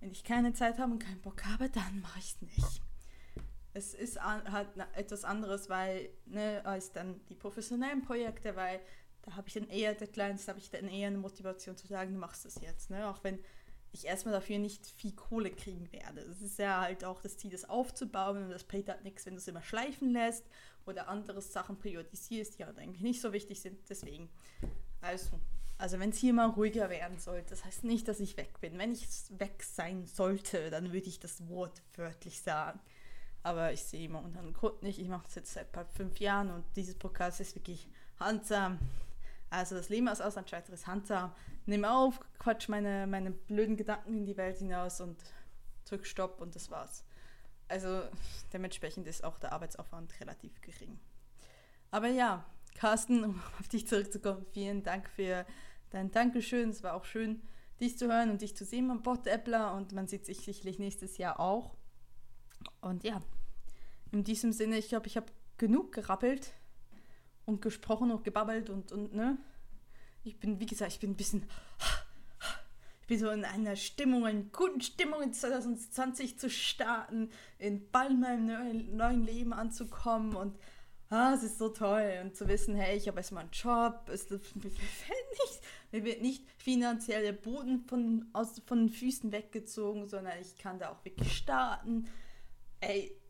Wenn 0.00 0.10
ich 0.10 0.24
keine 0.24 0.52
Zeit 0.52 0.78
habe 0.78 0.92
und 0.92 0.98
keinen 0.98 1.20
Bock 1.20 1.44
habe, 1.44 1.68
dann 1.68 2.00
mache 2.00 2.18
ich 2.18 2.34
es 2.34 2.42
nicht. 2.42 2.82
Es 3.72 3.94
ist 3.94 4.22
halt 4.22 4.68
etwas 4.94 5.24
anderes, 5.24 5.68
weil, 5.68 6.10
ne, 6.26 6.62
als 6.64 6.92
dann 6.92 7.24
die 7.28 7.36
professionellen 7.36 8.02
Projekte, 8.02 8.56
weil 8.56 8.80
da 9.22 9.36
habe 9.36 9.48
ich 9.48 9.54
dann 9.54 9.68
eher 9.68 9.94
Deadlines, 9.94 10.46
da 10.46 10.50
habe 10.50 10.60
ich 10.60 10.70
dann 10.70 10.88
eher 10.88 11.08
eine 11.08 11.18
Motivation 11.18 11.76
zu 11.76 11.86
sagen, 11.86 12.14
du 12.14 12.18
machst 12.18 12.44
das 12.44 12.60
jetzt. 12.62 12.90
Ne? 12.90 13.06
Auch 13.08 13.22
wenn 13.22 13.38
ich 13.92 14.06
erstmal 14.06 14.34
dafür 14.34 14.58
nicht 14.58 14.86
viel 14.86 15.12
Kohle 15.12 15.50
kriegen 15.50 15.90
werde. 15.92 16.20
Es 16.20 16.40
ist 16.42 16.58
ja 16.58 16.80
halt 16.80 17.04
auch 17.04 17.20
das 17.20 17.36
Ziel, 17.36 17.50
das 17.50 17.68
aufzubauen 17.68 18.44
und 18.44 18.50
das 18.50 18.64
bringt 18.64 18.88
halt 18.88 19.02
nichts, 19.04 19.26
wenn 19.26 19.34
du 19.34 19.38
es 19.38 19.48
immer 19.48 19.62
schleifen 19.62 20.12
lässt 20.12 20.44
oder 20.86 21.08
andere 21.08 21.40
Sachen 21.42 21.78
priorisierst, 21.78 22.58
die 22.58 22.64
halt 22.64 22.78
eigentlich 22.78 23.02
nicht 23.02 23.20
so 23.20 23.32
wichtig 23.32 23.60
sind. 23.60 23.78
Deswegen, 23.88 24.28
also, 25.00 25.40
also 25.78 25.98
wenn 25.98 26.10
es 26.10 26.18
hier 26.18 26.32
mal 26.32 26.50
ruhiger 26.50 26.88
werden 26.88 27.18
sollte, 27.18 27.50
das 27.50 27.64
heißt 27.64 27.84
nicht, 27.84 28.06
dass 28.06 28.20
ich 28.20 28.36
weg 28.36 28.60
bin. 28.60 28.78
Wenn 28.78 28.92
ich 28.92 29.06
weg 29.30 29.62
sein 29.62 30.06
sollte, 30.06 30.70
dann 30.70 30.92
würde 30.92 31.08
ich 31.08 31.18
das 31.18 31.48
Wort 31.48 31.82
wörtlich 31.96 32.40
sagen. 32.40 32.78
Aber 33.42 33.72
ich 33.72 33.82
sehe 33.82 34.08
momentan 34.08 34.44
einen 34.44 34.52
Grund 34.52 34.82
nicht. 34.82 34.98
Ich 34.98 35.08
mache 35.08 35.24
das 35.24 35.34
jetzt 35.34 35.52
seit 35.54 35.68
fünf 35.94 36.20
Jahren 36.20 36.50
und 36.50 36.64
dieses 36.76 36.94
Podcast 36.94 37.40
ist 37.40 37.56
wirklich 37.56 37.88
handsam. 38.18 38.78
Also 39.50 39.74
das 39.74 39.88
Leben 39.88 40.08
als 40.08 40.20
Auslandschweizer 40.20 40.72
ist 40.72 40.86
handsam. 40.86 41.32
Nimm 41.66 41.84
auf, 41.84 42.20
quatsch 42.38 42.68
meine, 42.68 43.06
meine 43.06 43.32
blöden 43.32 43.76
Gedanken 43.76 44.18
in 44.18 44.26
die 44.26 44.36
Welt 44.36 44.58
hinaus 44.58 45.00
und 45.00 45.22
drück 45.84 46.06
Stopp 46.06 46.40
und 46.40 46.54
das 46.54 46.70
war's. 46.70 47.04
Also 47.68 48.02
dementsprechend 48.52 49.06
ist 49.06 49.24
auch 49.24 49.38
der 49.38 49.52
Arbeitsaufwand 49.52 50.20
relativ 50.20 50.60
gering. 50.60 50.98
Aber 51.90 52.08
ja, 52.08 52.44
Carsten, 52.74 53.24
um 53.24 53.42
auf 53.60 53.68
dich 53.68 53.86
zurückzukommen, 53.88 54.46
vielen 54.52 54.82
Dank 54.84 55.08
für 55.08 55.44
dein 55.90 56.10
Dankeschön. 56.12 56.70
Es 56.70 56.82
war 56.84 56.94
auch 56.94 57.04
schön, 57.04 57.42
dich 57.80 57.98
zu 57.98 58.06
hören 58.06 58.30
und 58.30 58.42
dich 58.42 58.56
zu 58.56 58.64
sehen 58.64 58.90
am 58.90 59.02
Bot 59.02 59.26
Appler 59.26 59.74
und 59.74 59.92
man 59.92 60.06
sieht 60.06 60.26
sich 60.26 60.40
sicherlich 60.40 60.78
nächstes 60.78 61.18
Jahr 61.18 61.40
auch. 61.40 61.76
Und 62.80 63.02
ja, 63.02 63.20
in 64.12 64.22
diesem 64.22 64.52
Sinne, 64.52 64.78
ich 64.78 64.88
glaube, 64.88 65.06
ich 65.06 65.16
habe 65.16 65.32
genug 65.56 65.92
gerappelt 65.92 66.52
und 67.50 67.62
gesprochen 67.62 68.10
und 68.10 68.24
gebabbelt 68.24 68.70
und, 68.70 68.92
und 68.92 69.14
ne. 69.14 69.38
Ich 70.24 70.38
bin, 70.38 70.60
wie 70.60 70.66
gesagt, 70.66 70.92
ich 70.92 71.00
bin 71.00 71.10
ein 71.10 71.16
bisschen. 71.16 71.44
Ich 73.02 73.06
bin 73.06 73.18
so 73.18 73.30
in 73.30 73.44
einer 73.44 73.74
Stimmung, 73.74 74.26
in 74.26 74.52
guten 74.52 74.80
Stimmung 74.80 75.20
in 75.20 75.32
2020 75.32 76.38
zu 76.38 76.48
starten, 76.48 77.30
in 77.58 77.90
bald 77.90 78.18
meinem 78.18 78.96
neuen 78.96 79.24
Leben 79.24 79.52
anzukommen 79.52 80.36
und 80.36 80.56
ah, 81.10 81.34
es 81.34 81.42
ist 81.42 81.58
so 81.58 81.68
toll 81.68 82.20
und 82.22 82.36
zu 82.36 82.48
wissen, 82.48 82.76
hey, 82.76 82.96
ich 82.96 83.08
habe 83.08 83.18
erstmal 83.18 83.42
einen 83.42 83.52
Job, 83.52 84.08
es 84.12 84.30
wird 84.30 84.42
nicht, 84.56 84.78
mir 85.90 86.04
wird 86.04 86.22
nicht 86.22 86.44
finanziell 86.56 87.22
der 87.22 87.32
Boden 87.32 87.84
von, 87.88 88.26
aus, 88.32 88.62
von 88.66 88.86
den 88.86 88.90
Füßen 88.90 89.32
weggezogen, 89.32 90.06
sondern 90.08 90.38
ich 90.40 90.56
kann 90.56 90.78
da 90.78 90.90
auch 90.90 91.04
wirklich 91.04 91.36
starten. 91.36 92.08
Ey, 92.80 93.20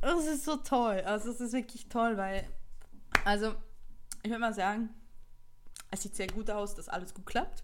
es 0.00 0.26
ist 0.26 0.44
so 0.44 0.56
toll, 0.56 1.00
also 1.04 1.30
es 1.30 1.40
ist 1.40 1.52
wirklich 1.52 1.88
toll, 1.88 2.16
weil 2.16 2.48
also, 3.28 3.54
ich 4.22 4.30
würde 4.30 4.40
mal 4.40 4.54
sagen, 4.54 4.88
es 5.90 6.00
sieht 6.00 6.16
sehr 6.16 6.28
gut 6.28 6.48
aus, 6.48 6.74
dass 6.74 6.88
alles 6.88 7.12
gut 7.12 7.26
klappt. 7.26 7.62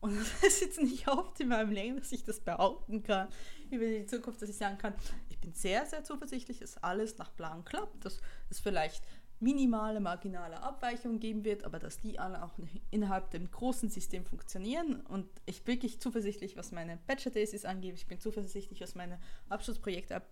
Und 0.00 0.16
es 0.42 0.44
ist 0.44 0.60
jetzt 0.60 0.80
nicht 0.80 1.08
oft 1.08 1.40
in 1.40 1.48
meinem 1.48 1.72
Leben, 1.72 1.98
dass 1.98 2.12
ich 2.12 2.22
das 2.22 2.38
behaupten 2.38 3.02
kann 3.02 3.26
über 3.72 3.84
die 3.84 4.06
Zukunft, 4.06 4.40
dass 4.40 4.48
ich 4.48 4.56
sagen 4.56 4.78
kann, 4.78 4.94
ich 5.28 5.40
bin 5.40 5.54
sehr, 5.54 5.86
sehr 5.86 6.04
zuversichtlich, 6.04 6.60
dass 6.60 6.80
alles 6.84 7.18
nach 7.18 7.34
Plan 7.34 7.64
klappt, 7.64 8.04
dass 8.04 8.20
es 8.48 8.60
vielleicht 8.60 9.02
minimale, 9.40 9.98
marginale 9.98 10.62
Abweichungen 10.62 11.18
geben 11.18 11.44
wird, 11.44 11.64
aber 11.64 11.80
dass 11.80 11.98
die 11.98 12.20
alle 12.20 12.44
auch 12.44 12.52
innerhalb 12.92 13.32
dem 13.32 13.50
großen 13.50 13.90
System 13.90 14.24
funktionieren. 14.24 15.00
Und 15.00 15.26
ich 15.46 15.64
bin 15.64 15.74
wirklich 15.74 16.00
zuversichtlich, 16.00 16.56
was 16.56 16.70
meine 16.70 16.96
Bachelor-Thesis 17.08 17.64
angeht. 17.64 17.96
Ich 17.96 18.06
bin 18.06 18.20
zuversichtlich, 18.20 18.80
was 18.80 18.94
meine 18.94 19.18
Abschlussprojekte 19.48 20.14
ab, 20.14 20.28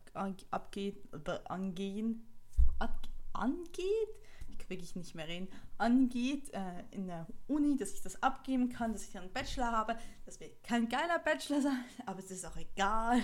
abgeht, 0.52 1.02
angehen, 1.48 2.24
ab, 2.78 3.08
angeht 3.32 4.20
wirklich 4.70 4.96
nicht 4.96 5.14
mehr 5.14 5.28
reden, 5.28 5.48
angeht 5.78 6.50
äh, 6.54 6.84
in 6.90 7.06
der 7.06 7.26
Uni, 7.46 7.76
dass 7.76 7.92
ich 7.92 8.02
das 8.02 8.22
abgeben 8.22 8.68
kann, 8.70 8.92
dass 8.92 9.08
ich 9.08 9.18
einen 9.18 9.32
Bachelor 9.32 9.72
habe. 9.72 9.96
Das 10.24 10.40
wird 10.40 10.62
kein 10.62 10.88
geiler 10.88 11.18
Bachelor 11.18 11.60
sein, 11.60 11.84
aber 12.06 12.20
es 12.20 12.30
ist 12.30 12.46
auch 12.46 12.56
egal, 12.56 13.20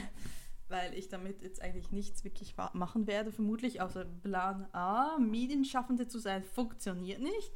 weil 0.68 0.94
ich 0.94 1.08
damit 1.08 1.42
jetzt 1.42 1.62
eigentlich 1.62 1.92
nichts 1.92 2.24
wirklich 2.24 2.54
machen 2.72 3.06
werde, 3.06 3.32
vermutlich, 3.32 3.80
außer 3.80 4.04
Plan 4.04 4.66
A, 4.72 5.18
Medienschaffende 5.18 6.08
zu 6.08 6.18
sein, 6.18 6.44
funktioniert 6.44 7.20
nicht. 7.20 7.52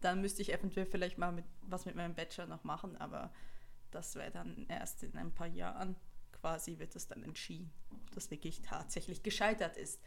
Dann 0.00 0.20
müsste 0.20 0.42
ich 0.42 0.52
eventuell 0.52 0.86
vielleicht 0.86 1.18
mal 1.18 1.32
mit, 1.32 1.44
was 1.62 1.86
mit 1.86 1.96
meinem 1.96 2.14
Bachelor 2.14 2.46
noch 2.46 2.64
machen, 2.64 2.96
aber 2.96 3.32
das 3.90 4.16
wäre 4.16 4.30
dann 4.30 4.66
erst 4.68 5.02
in 5.02 5.16
ein 5.16 5.32
paar 5.32 5.46
Jahren 5.46 5.96
quasi 6.40 6.78
wird 6.78 6.94
es 6.96 7.06
dann 7.06 7.22
entschieden, 7.22 7.72
ob 7.90 8.10
das 8.12 8.30
wirklich 8.30 8.62
tatsächlich 8.62 9.22
gescheitert 9.22 9.76
ist. 9.76 10.00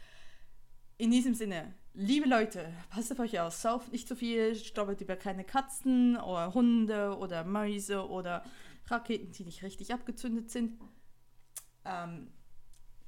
In 0.98 1.10
diesem 1.10 1.34
Sinne, 1.34 1.74
liebe 1.94 2.28
Leute, 2.28 2.72
passt 2.90 3.12
auf 3.12 3.18
euch 3.18 3.40
aus, 3.40 3.62
sauft 3.62 3.92
nicht 3.92 4.08
zu 4.08 4.16
viel, 4.16 4.54
stoppelt 4.54 5.00
über 5.00 5.16
keine 5.16 5.44
Katzen 5.44 6.16
oder 6.16 6.54
Hunde 6.54 7.16
oder 7.18 7.44
Mäuse 7.44 8.08
oder 8.08 8.44
Raketen, 8.86 9.32
die 9.32 9.44
nicht 9.44 9.62
richtig 9.62 9.92
abgezündet 9.92 10.50
sind. 10.50 10.80
Ähm, 11.84 12.32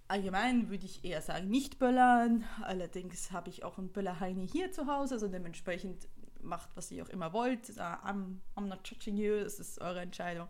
allgemein 0.09 0.69
würde 0.71 0.85
ich 0.85 1.05
eher 1.05 1.23
sagen, 1.23 1.49
nicht 1.49 1.79
böllern. 1.79 2.45
Allerdings 2.63 3.33
habe 3.33 3.51
ich 3.51 3.65
auch 3.65 3.79
einen 3.79 3.93
Böllerheini 3.93 4.47
hier 4.47 4.71
zu 4.73 4.87
Hause, 4.87 5.15
also 5.15 5.29
dementsprechend 5.29 6.09
macht, 6.43 6.69
was 6.75 6.91
ihr 6.91 7.05
auch 7.05 7.09
immer 7.09 7.33
wollt. 7.33 7.71
I'm, 7.71 8.41
I'm 8.55 8.67
not 8.67 8.87
judging 8.87 9.17
you, 9.17 9.41
das 9.43 9.61
ist 9.61 9.81
eure 9.81 10.01
Entscheidung. 10.01 10.49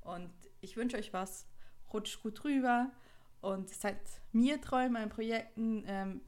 Und 0.00 0.32
ich 0.60 0.76
wünsche 0.76 0.96
euch 0.96 1.12
was, 1.12 1.46
rutscht 1.92 2.22
gut 2.22 2.44
rüber 2.44 2.90
und 3.40 3.68
seid 3.68 3.98
mir 4.32 4.60
treu 4.60 4.86
in 4.86 4.92
meinen 4.92 5.10
Projekten. 5.10 5.84
Ähm, 5.86 6.20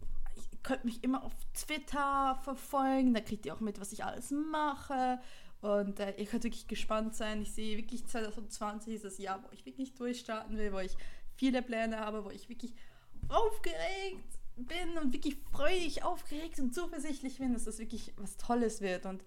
könnt 0.62 0.84
mich 0.84 1.02
immer 1.04 1.22
auf 1.22 1.32
Twitter 1.54 2.38
verfolgen, 2.42 3.14
da 3.14 3.20
kriegt 3.20 3.46
ihr 3.46 3.54
auch 3.54 3.60
mit, 3.60 3.80
was 3.80 3.92
ich 3.92 4.04
alles 4.04 4.30
mache. 4.30 5.20
Und 5.60 6.00
äh, 6.00 6.14
ihr 6.16 6.26
könnt 6.26 6.44
wirklich 6.44 6.68
gespannt 6.68 7.14
sein. 7.14 7.40
Ich 7.42 7.52
sehe 7.52 7.76
wirklich 7.76 8.06
2020 8.06 8.94
ist 8.94 9.04
das 9.04 9.18
Jahr, 9.18 9.42
wo 9.42 9.48
ich 9.52 9.64
wirklich 9.64 9.94
durchstarten 9.94 10.58
will, 10.58 10.72
wo 10.72 10.78
ich 10.78 10.96
viele 11.36 11.62
Pläne 11.62 11.98
habe, 11.98 12.24
wo 12.24 12.30
ich 12.30 12.48
wirklich 12.48 12.74
aufgeregt 13.28 14.38
bin 14.56 14.98
und 15.02 15.12
wirklich 15.12 15.36
freudig 15.52 16.02
aufgeregt 16.02 16.58
und 16.58 16.74
zuversichtlich 16.74 17.38
bin, 17.38 17.52
dass 17.52 17.64
das 17.64 17.78
wirklich 17.78 18.12
was 18.16 18.36
Tolles 18.36 18.80
wird. 18.80 19.06
Und 19.06 19.22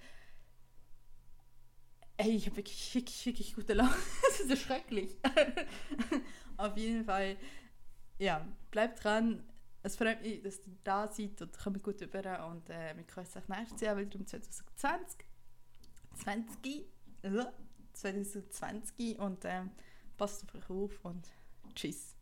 ey, 2.18 2.32
ich 2.32 2.48
habe 2.48 2.58
wirklich, 2.58 2.94
wirklich, 2.96 3.26
wirklich 3.26 3.56
gute 3.56 3.74
Laune. 3.74 3.90
das 4.30 4.40
ist 4.40 4.50
so 4.50 4.56
schrecklich. 4.56 5.18
Auf 6.58 6.76
jeden 6.78 7.06
Fall, 7.06 7.38
ja, 8.18 8.46
bleibt 8.72 9.04
dran 9.04 9.44
es 9.82 9.96
freut 9.96 10.22
mich, 10.22 10.42
dass 10.42 10.60
ihr 10.68 10.76
da 10.84 11.08
seid 11.08 11.42
und 11.42 11.58
kommt 11.58 11.84
gut 11.84 12.02
über 12.02 12.48
und 12.48 12.70
äh, 12.70 12.96
wir 12.96 13.04
können 13.04 13.26
uns 13.26 13.48
nächstes 13.48 13.82
Jahr 13.82 13.98
wieder 13.98 14.20
um 14.20 14.26
2020 14.26 15.26
20, 16.16 16.86
äh, 17.24 17.46
2020 17.94 19.20
und 19.20 19.46
äh, 19.46 19.64
passt 20.18 20.44
auf 20.44 20.56
euch 20.56 20.70
auf 20.70 21.06
und 21.06 21.32
tschüss. 21.76 22.19